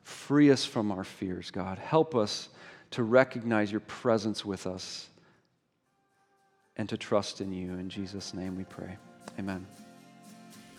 Free 0.03 0.49
us 0.49 0.63
from 0.63 0.91
our 0.91 1.03
fears, 1.03 1.51
God. 1.51 1.77
Help 1.77 2.15
us 2.15 2.47
to 2.91 3.03
recognize 3.03 3.71
your 3.71 3.81
presence 3.81 4.45
with 4.45 4.65
us 4.67 5.09
and 6.77 6.87
to 6.89 6.97
trust 6.97 7.41
in 7.41 7.51
you. 7.51 7.73
In 7.73 7.89
Jesus' 7.89 8.33
name 8.33 8.57
we 8.57 8.63
pray. 8.65 8.97
Amen. 9.39 9.65